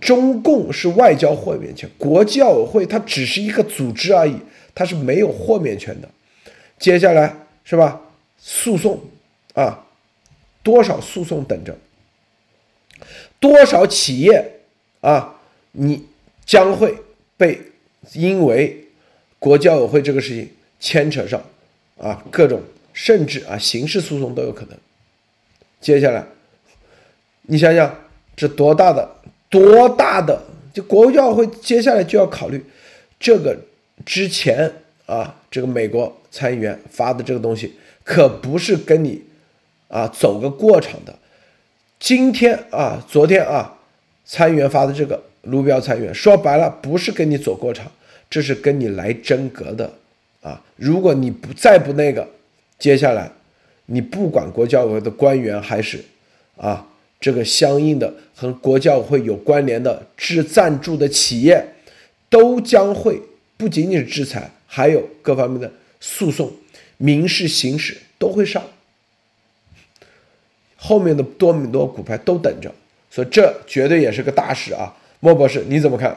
[0.00, 4.36] 中共是外交豁免权，国际奥委会它只是一个组织而已，
[4.72, 6.08] 它是没有豁免权的。
[6.78, 7.34] 接下来
[7.64, 8.00] 是吧？
[8.46, 9.00] 诉讼
[9.54, 9.86] 啊，
[10.62, 11.74] 多少诉讼等着？
[13.40, 14.60] 多少企业
[15.00, 15.40] 啊，
[15.72, 16.06] 你
[16.44, 16.94] 将会
[17.38, 17.58] 被
[18.12, 18.86] 因为
[19.38, 21.42] 国教委会这个事情牵扯上
[21.98, 22.60] 啊，各种
[22.92, 24.76] 甚至啊刑事诉讼都有可能。
[25.80, 26.22] 接下来，
[27.42, 27.98] 你想想，
[28.36, 29.16] 这多大的
[29.48, 30.38] 多大的？
[30.74, 32.62] 就国教委会接下来就要考虑
[33.18, 33.56] 这个
[34.04, 34.70] 之前
[35.06, 37.74] 啊，这个美国参议员发的这个东西。
[38.04, 39.20] 可不是跟你
[39.88, 41.18] 啊走个过场的。
[41.98, 43.74] 今天啊，昨天啊，
[44.24, 47.90] 参议员发的这个卢比奥参议员说白了，不是跟你走过场，
[48.28, 49.90] 这是跟你来真格的
[50.42, 50.62] 啊！
[50.76, 52.28] 如果你不再不那个，
[52.78, 53.30] 接下来
[53.86, 56.04] 你不管国教委会的官员还是
[56.56, 56.86] 啊
[57.18, 61.64] 这个相应的和国教会有关联的制赞助的企业，
[62.28, 63.18] 都将会
[63.56, 66.52] 不仅仅是制裁，还有各方面的诉讼。
[67.04, 68.64] 民事、刑事都会上，
[70.76, 72.74] 后面的多米诺骨牌都等着，
[73.10, 74.96] 所以这绝对也是个大事啊。
[75.20, 76.16] 莫博士，你怎么看？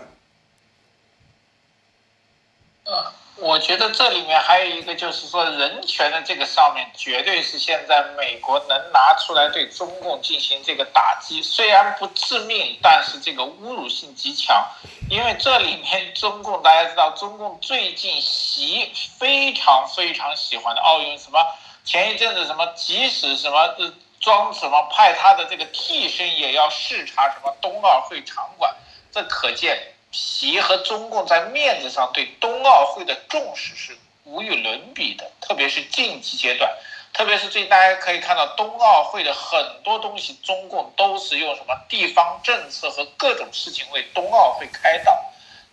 [3.47, 14.67] 我觉得这里面还有一个，就是说人权的这个上面，绝对是现在美国能拿出来对中共进行这个打击，虽然不致命，但是这个侮辱性极强。
[15.09, 21.39] 因为这里面中共大家知道，中共最近习非常非常喜欢的奥运什么，
[21.85, 23.73] 前一阵子什么，即使什么
[24.19, 28.75] 装什么派他的这个替身也要视察什么冬奥会场馆，
[29.09, 29.93] 这可见。
[30.19, 36.75] 习和中共在面子上对冬奥会的重视是无与伦比的，特别是近期阶段，
[37.13, 45.23] 特别是最近大家可以看到冬奥会的很多东西，中共都是用什么地方政策和各种事情为冬奥会开道，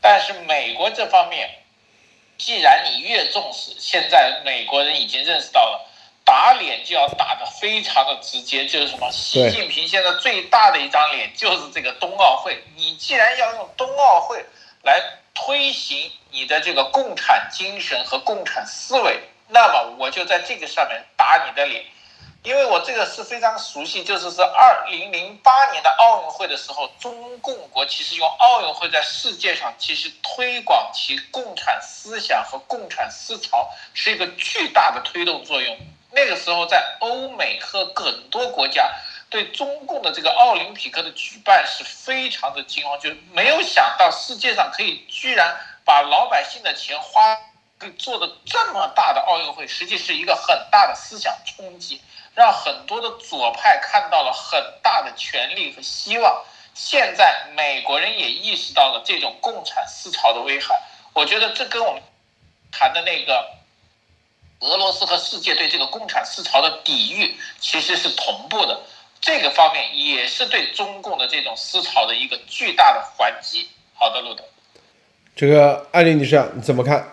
[0.02, 1.48] 但是美国这方面，
[2.36, 5.90] 既然你越重视，现在美国人已经认识到了。
[6.24, 9.10] 打脸就要打得非常的直接，就是什么？
[9.12, 12.64] 习近平现在最大的一张脸就是这个冬奥会。
[12.76, 14.44] 你既然要用冬奥会
[14.82, 15.00] 来
[15.34, 21.84] 推行你的这个共产精神和共产思维，那么我就在这个上面打你的脸。
[22.42, 35.74] 因为我这个是非常熟悉，就是是二零零八年的奥运会的时候，中共国其实用奥运会在世界上其实推广其共产思想和共产思潮是一个巨大的推动作用。
[36.14, 38.88] 那个时候，在欧美和很多国家
[39.28, 47.36] 对中共的这个奥林匹克的举办是非常的惊慌，就没有想到世界上可以居然把老百姓的钱花
[47.98, 52.00] 做的这么大的奥运会，实际是一个很大的思想冲击，
[52.34, 56.44] 让很多的左派看到了很大的权利和希望。
[56.74, 60.80] 现在美国人也意识到了这种共产思潮的危害，
[61.12, 62.00] 我觉得这跟我们
[62.70, 63.50] 谈的那个。
[64.60, 68.80] 俄罗斯和世界对这个共产思潮的抵御其实是同步的，
[69.20, 73.68] 这个方面也是对中共的这种思潮的一个巨大的还击。
[73.94, 74.44] 好的，路德，
[75.36, 77.12] 这个艾丽女士你怎么看？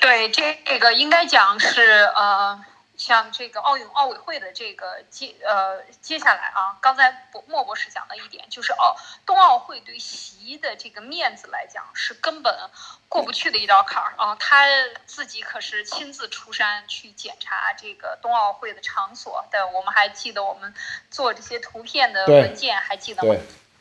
[0.00, 1.82] 对，这这个应该讲是
[2.14, 2.64] 呃。
[2.96, 8.94] 像这个奥运奥委会的这个接呃接下来啊，刚才博莫博士讲的一点就是哦，
[9.26, 12.70] 冬奥会对习的这个面子来讲是根本
[13.08, 14.66] 过不去的一道坎儿啊，他
[15.06, 20.74] 自己可是亲自出山去检查这个冬奥会的场所的，我们还记得我们
[21.10, 23.34] 做这些图片的文件还记得吗？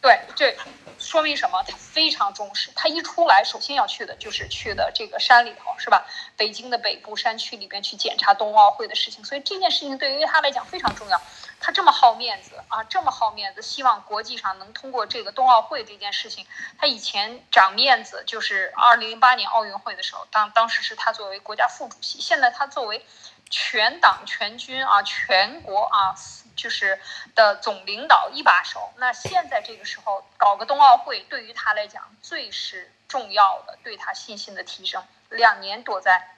[0.03, 0.53] 对，这
[0.99, 1.63] 说明什么？
[1.63, 2.69] 他非常重视。
[2.75, 6.05] 他一出来，首先要去的就是去的这个山里头，是吧？
[6.35, 9.23] 北京的北部山区里边去检查冬奥会的事情。
[9.23, 11.21] 所以这件事情对于他来讲非常重要。
[11.61, 16.45] 他这么好面子啊，这么好面子，希望国际上能通过这个冬奥会这件事情。
[16.77, 23.05] 他以前长面子就是二零零八年奥运会的时候，当当时是他作为国家副主席，现在他作为
[23.49, 26.13] 全党全军啊，全国啊。
[26.55, 26.99] 就是
[27.35, 35.03] 的总领导一把手，那现在这个时候搞个冬奥会，对于他来讲最是重要的，对他信心的提升。
[35.29, 36.29] 两年躲在。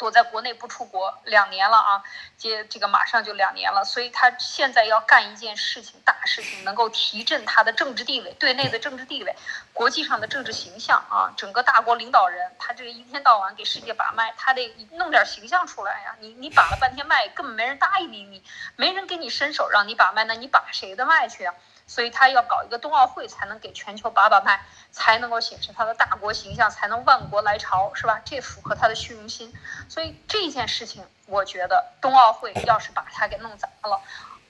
[0.00, 2.02] 躲在国内不出国两年了啊，
[2.38, 9.36] 接这个马上就两年了，所以他现在要干一件事情，大事情，能够提振他的政治地位，对内的政治地位，
[9.74, 16.16] 国际上的政治形象啊，整个大国领导人，他这个一天到晚给世界把脉，他得弄点形象出来呀。
[16.18, 18.42] 你你把了半天脉，根本没人搭理你，
[18.76, 21.54] 没人给你伸手让你把脉，那你把谁的脉去啊？
[21.90, 24.60] 所以他要搞一个冬奥会，才能给全球把把脉，
[24.92, 28.22] 才能够显示他的大国形象，才能万国来朝，是吧？
[28.24, 29.52] 这符合他的虚荣心。
[29.88, 34.00] 所以这件事情，我觉得冬奥会要是把他给弄砸了，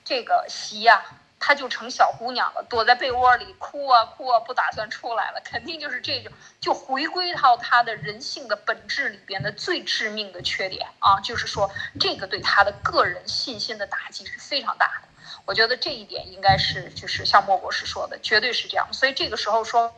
[0.04, 1.02] 这个席呀，
[1.38, 5.40] 他就成小姑娘了，躲在被窝里哭啊哭啊，不打算出来了。
[5.42, 6.30] 肯定就是这种，
[6.60, 15.08] 就回归到他的人性的本质里边的最致命的缺点啊，就是说这个对他的个人信心的打击是非常大的。
[15.46, 18.88] 我觉得这一点应该是，就是像莫博士说的，绝对是这样。
[18.92, 19.94] 所以这个时候说，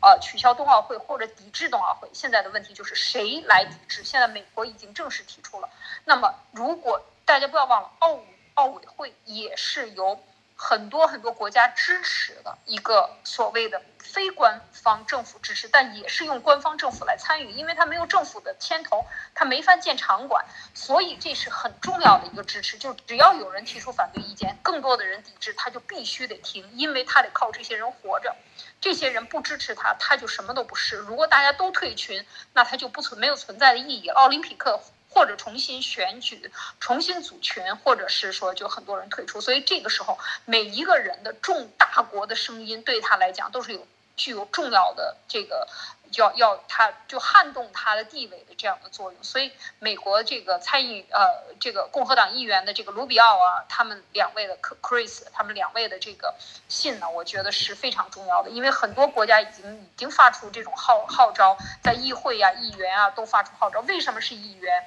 [0.00, 4.02] 呃，取消冬奥会或者抵制冬奥会，现在的问题就是谁来抵制？
[4.04, 5.68] 现在美国已经正式提出了。
[6.04, 8.18] 那么，如果大家不要忘了，奥
[8.54, 10.20] 奥委会也是由。
[10.56, 19.04] 很多很多国家支持的一个所谓的非官方政府支持，但也是用官方政府来参与，因为它没有政府的牵头，
[19.34, 22.78] 它没法建场馆，所以这是很重要的一个支持。
[22.78, 28.34] 就只要有人提出反对意见，更多的人抵制，他就必须得听，因为他得靠这些人活着。
[28.80, 30.96] 这些人不支持他，他就什么都不是。
[30.96, 34.08] 如果大家都退群，那他就不存没有存在的意义。
[34.08, 34.80] 奥林匹克。
[35.16, 45.66] 或者重新选举、重新组群，或者是说就很多人退出，所以这个时候每一个人的重大国的声音对他来讲都是有具有重要的这个。
[46.12, 56.32] 要要他就撼动他的地位的这样的作用，所以美国这个参议呃这个共和党议员的这个卢比奥啊，他们两位的 Chris，他们两位的这个
[56.68, 64.84] 信呢，我觉得是非常重要的，因为很多国家已经已经发出这种号号召，在议会啊、议员啊都发出号召，为什么是议员？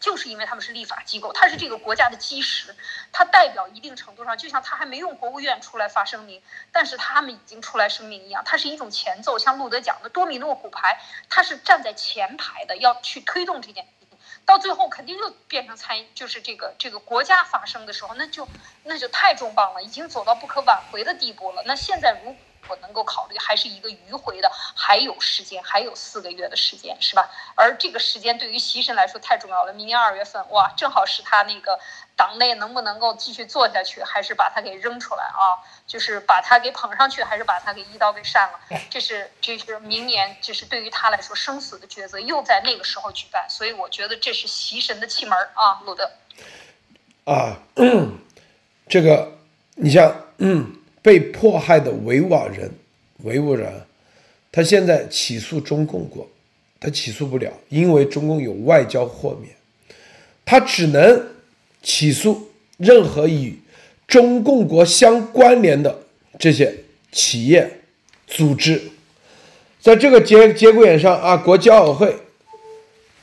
[0.00, 2.74] 就是因为他们是立法机构，它是这个国家的基石，
[3.12, 6.42] 它代表一定程度上，就像他还没用国务院出来发声明，
[6.72, 9.38] 但是他们已经出来声明一样，它是一种前奏。
[9.38, 18.48] 像路德讲的多米诺骨牌，它是站在前排的，要去推动这件事情，到最后肯定就变成参，就是这个这个国家发生的时候，那就
[18.84, 21.62] 那就太重磅了，已经走到不可挽回的地步了。
[21.66, 22.36] 那现在如。
[22.68, 27.28] 我能够考虑，还是一个迂回的，还有时间，还有四个月的时间，是吧？
[27.54, 29.72] 而这个时间对于习神来说太重要了。
[29.72, 31.78] 明年二月份，哇，正好是他那个
[32.16, 35.60] 党内能不能够继续做下去，还是把他给扔出来啊？
[35.86, 38.60] 就是把他给捧上去，还是把他给一刀给扇了？
[38.90, 46.10] 这是这是明年，这是对于他来说生死的抉择，又在那个时候举办，所以我觉得这是习神的气门啊，鲁德。
[47.24, 47.56] 啊，
[48.88, 49.32] 这个
[49.76, 50.14] 你像。
[51.00, 52.70] 被迫害的维吾尔人，
[53.22, 53.72] 维吾尔人，
[54.50, 56.28] 他现在起诉中共国，
[56.80, 59.54] 他起诉不了，因为中共有外交豁免，
[60.44, 61.26] 他只能
[61.82, 63.56] 起诉任何与
[64.06, 66.02] 中共国相关联的
[66.38, 66.74] 这些
[67.12, 67.80] 企业、
[68.26, 68.82] 组织，
[69.80, 72.16] 在这个节节骨眼上啊，国际奥委会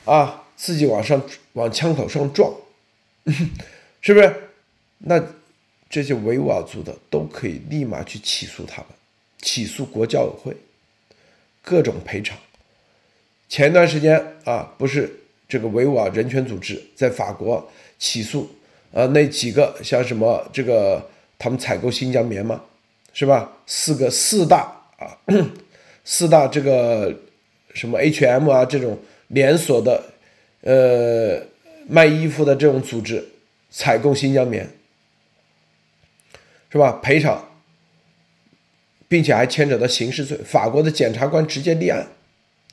[0.04, 1.22] 啊，自己往上
[1.52, 2.52] 往枪口上撞，
[4.00, 4.34] 是不是？
[4.98, 5.22] 那。
[5.88, 8.88] 这些维吾尔族的都可以立马去起诉他们，
[9.40, 10.56] 起诉国教委会，
[11.62, 12.36] 各种赔偿。
[13.48, 18.50] 前一段时间啊，不是这个维吾尔人权组织在法国起诉，
[18.90, 21.08] 呃，那几个像什么这个
[21.38, 22.62] 他们采购新疆棉吗？
[23.12, 23.56] 是吧？
[23.66, 25.16] 四个四大啊，
[26.04, 27.14] 四大这个
[27.72, 28.98] 什么 H&M 啊这种
[29.28, 30.02] 连锁的，
[30.60, 31.40] 呃，
[31.88, 33.24] 卖衣服的这种组织
[33.70, 34.68] 采购新疆棉。
[36.76, 37.00] 是吧？
[37.02, 37.42] 赔偿，
[39.08, 42.06] 并且还牵扯到刑事罪，法国的检察官直接立案，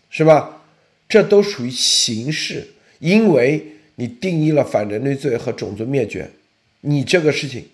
[0.09, 0.61] 是吧？
[1.07, 2.67] 这都属于刑事，
[2.99, 3.65] 因为
[3.95, 6.29] 你定义了反人类罪和种族灭绝，
[6.81, 7.65] 你这个事情，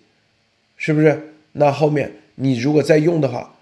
[0.76, 1.32] 是不是？
[1.54, 3.56] 那后面你如果再用的话，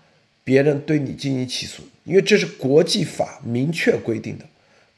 [0.45, 4.45] 别人对你进行起诉，因为这是国际法明确规定的，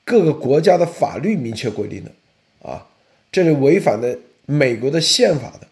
[0.05, 2.10] 各个国家的法律明确规定的，
[2.68, 2.88] 啊，
[3.30, 5.68] 这里违反的美国的宪法的。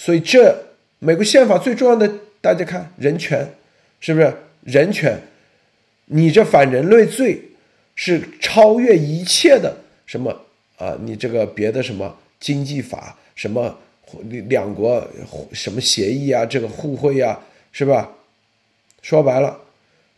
[0.00, 0.56] 所以，这
[1.00, 2.08] 美国宪法最重要的，
[2.40, 3.52] 大家看人权，
[3.98, 5.18] 是不是人权？
[6.04, 7.42] 你这反人类罪
[7.96, 9.76] 是超越一切的
[10.06, 10.30] 什么
[10.76, 10.96] 啊？
[11.02, 13.76] 你这个别的什么经济法，什么
[14.46, 15.04] 两国
[15.52, 18.12] 什么协议啊，这个互惠啊，是吧？
[19.02, 19.60] 说白了，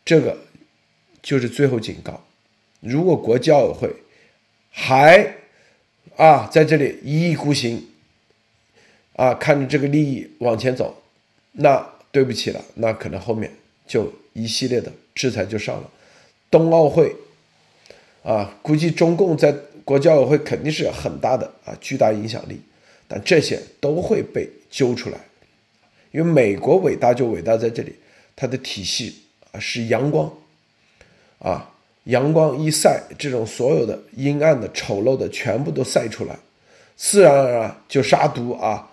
[0.05, 0.37] 这个
[1.23, 2.23] 就是最后警告。
[2.81, 3.91] 如果国教委会
[4.71, 5.37] 还
[6.17, 7.87] 啊在这里一意孤行。
[9.17, 11.03] 啊，看着这个利益往前走，
[11.53, 13.53] 那对不起了，那可能后面
[13.87, 15.91] 就一系列的制裁就上了。
[16.51, 17.15] 冬奥会，
[18.23, 19.55] 啊，估计中共在
[19.85, 22.61] 国际奥委会肯定是很大的啊巨大影响力，
[23.07, 25.19] 但这些都会被揪出来，
[26.13, 27.95] 因为美国伟大就伟大在这里，
[28.35, 29.23] 它的体系
[29.53, 30.33] 啊是阳光，
[31.39, 31.73] 啊，
[32.05, 36.37] 阳光一晒，这种所有的阴暗的丑陋的全部都晒出来，
[36.97, 38.90] 自然而然就杀毒啊。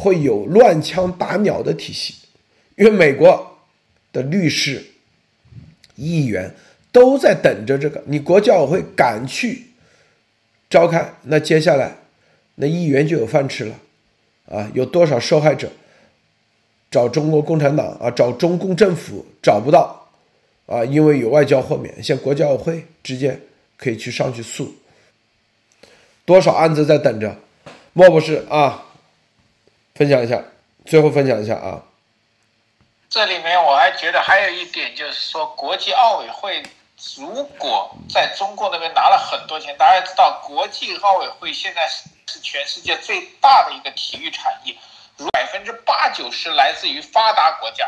[0.00, 2.14] 会有乱枪打鸟的体系，
[2.76, 3.58] 因为美国
[4.12, 4.80] 的律师、
[5.96, 6.54] 议员
[6.92, 8.00] 都在等着这个。
[8.06, 9.64] 你国教委会敢去
[10.70, 11.96] 召开，那接下来
[12.54, 13.74] 那议员就有饭吃了
[14.46, 14.70] 啊！
[14.72, 15.68] 有多少受害者
[16.88, 20.08] 找中国共产党啊，找中共政府找不到
[20.66, 20.84] 啊？
[20.84, 23.40] 因为有外交豁免，像国教委会直接
[23.76, 24.72] 可以去上去诉，
[26.24, 27.36] 多少案子在等着？
[27.92, 28.84] 莫不是啊？
[29.98, 30.40] 分享一下，
[30.86, 31.82] 最后分享一下啊。
[33.10, 36.62] 这里面我还觉得还有一点，就是说国际奥委会
[37.16, 44.72] 如果在中国那边拿了很多钱，大家知道国际奥委会现在是是全世界最大的一个体育产业，
[45.32, 47.84] 百分之八九十来自于发达国家，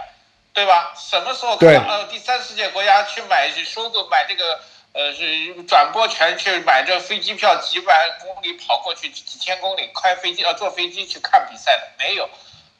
[0.53, 0.93] 对吧？
[0.97, 4.59] 什么时候看到第三世界国家去买收购买这个？
[4.93, 12.29] 呃，是转播权去买这飞机票，几百公里跑过去，几千公里开飞机，呃，坐飞机去看比赛的没有。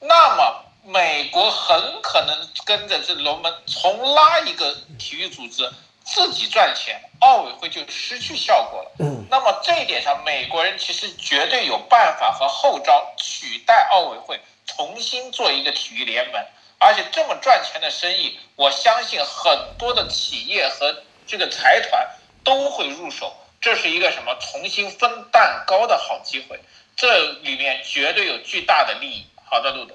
[0.01, 5.71] 那么美国很可能跟着这龙门重拉一个体育组织，
[6.05, 8.91] 自己赚钱，奥委会就失去效果了。
[9.31, 16.45] 那么这一点上，美国人其实绝对有办法和后招取代奥委会，重新做一个体育联盟。
[16.79, 22.05] 而且这么赚钱的生意，我相信很多的企业和这个财团
[22.43, 23.33] 都会入手。
[23.61, 26.59] 这是一个什么重新分蛋糕的好机会？
[26.97, 29.25] 这里面绝对有巨大的利益。
[29.45, 29.95] 好的，路德。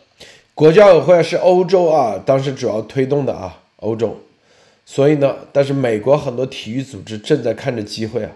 [0.53, 4.17] 国教委会是欧洲啊，当时主要推动的啊，欧洲。
[4.85, 8.31] 所以呢，但是美国很多体育组织正在看着机会啊，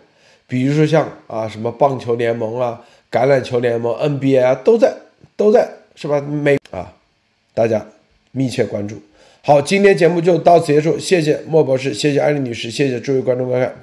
[0.45, 4.93] 比如说像啊什么棒球联盟啊、橄榄球联盟、NBA 啊，都在
[5.37, 6.19] 都在是吧？
[6.19, 6.91] 美啊，
[7.53, 7.85] 大家
[8.31, 9.01] 密切关注。
[9.49, 13.73] 好，今天节目就到此结束，谢谢莫博士，谢谢艾丽女士，谢谢诸位观众观看。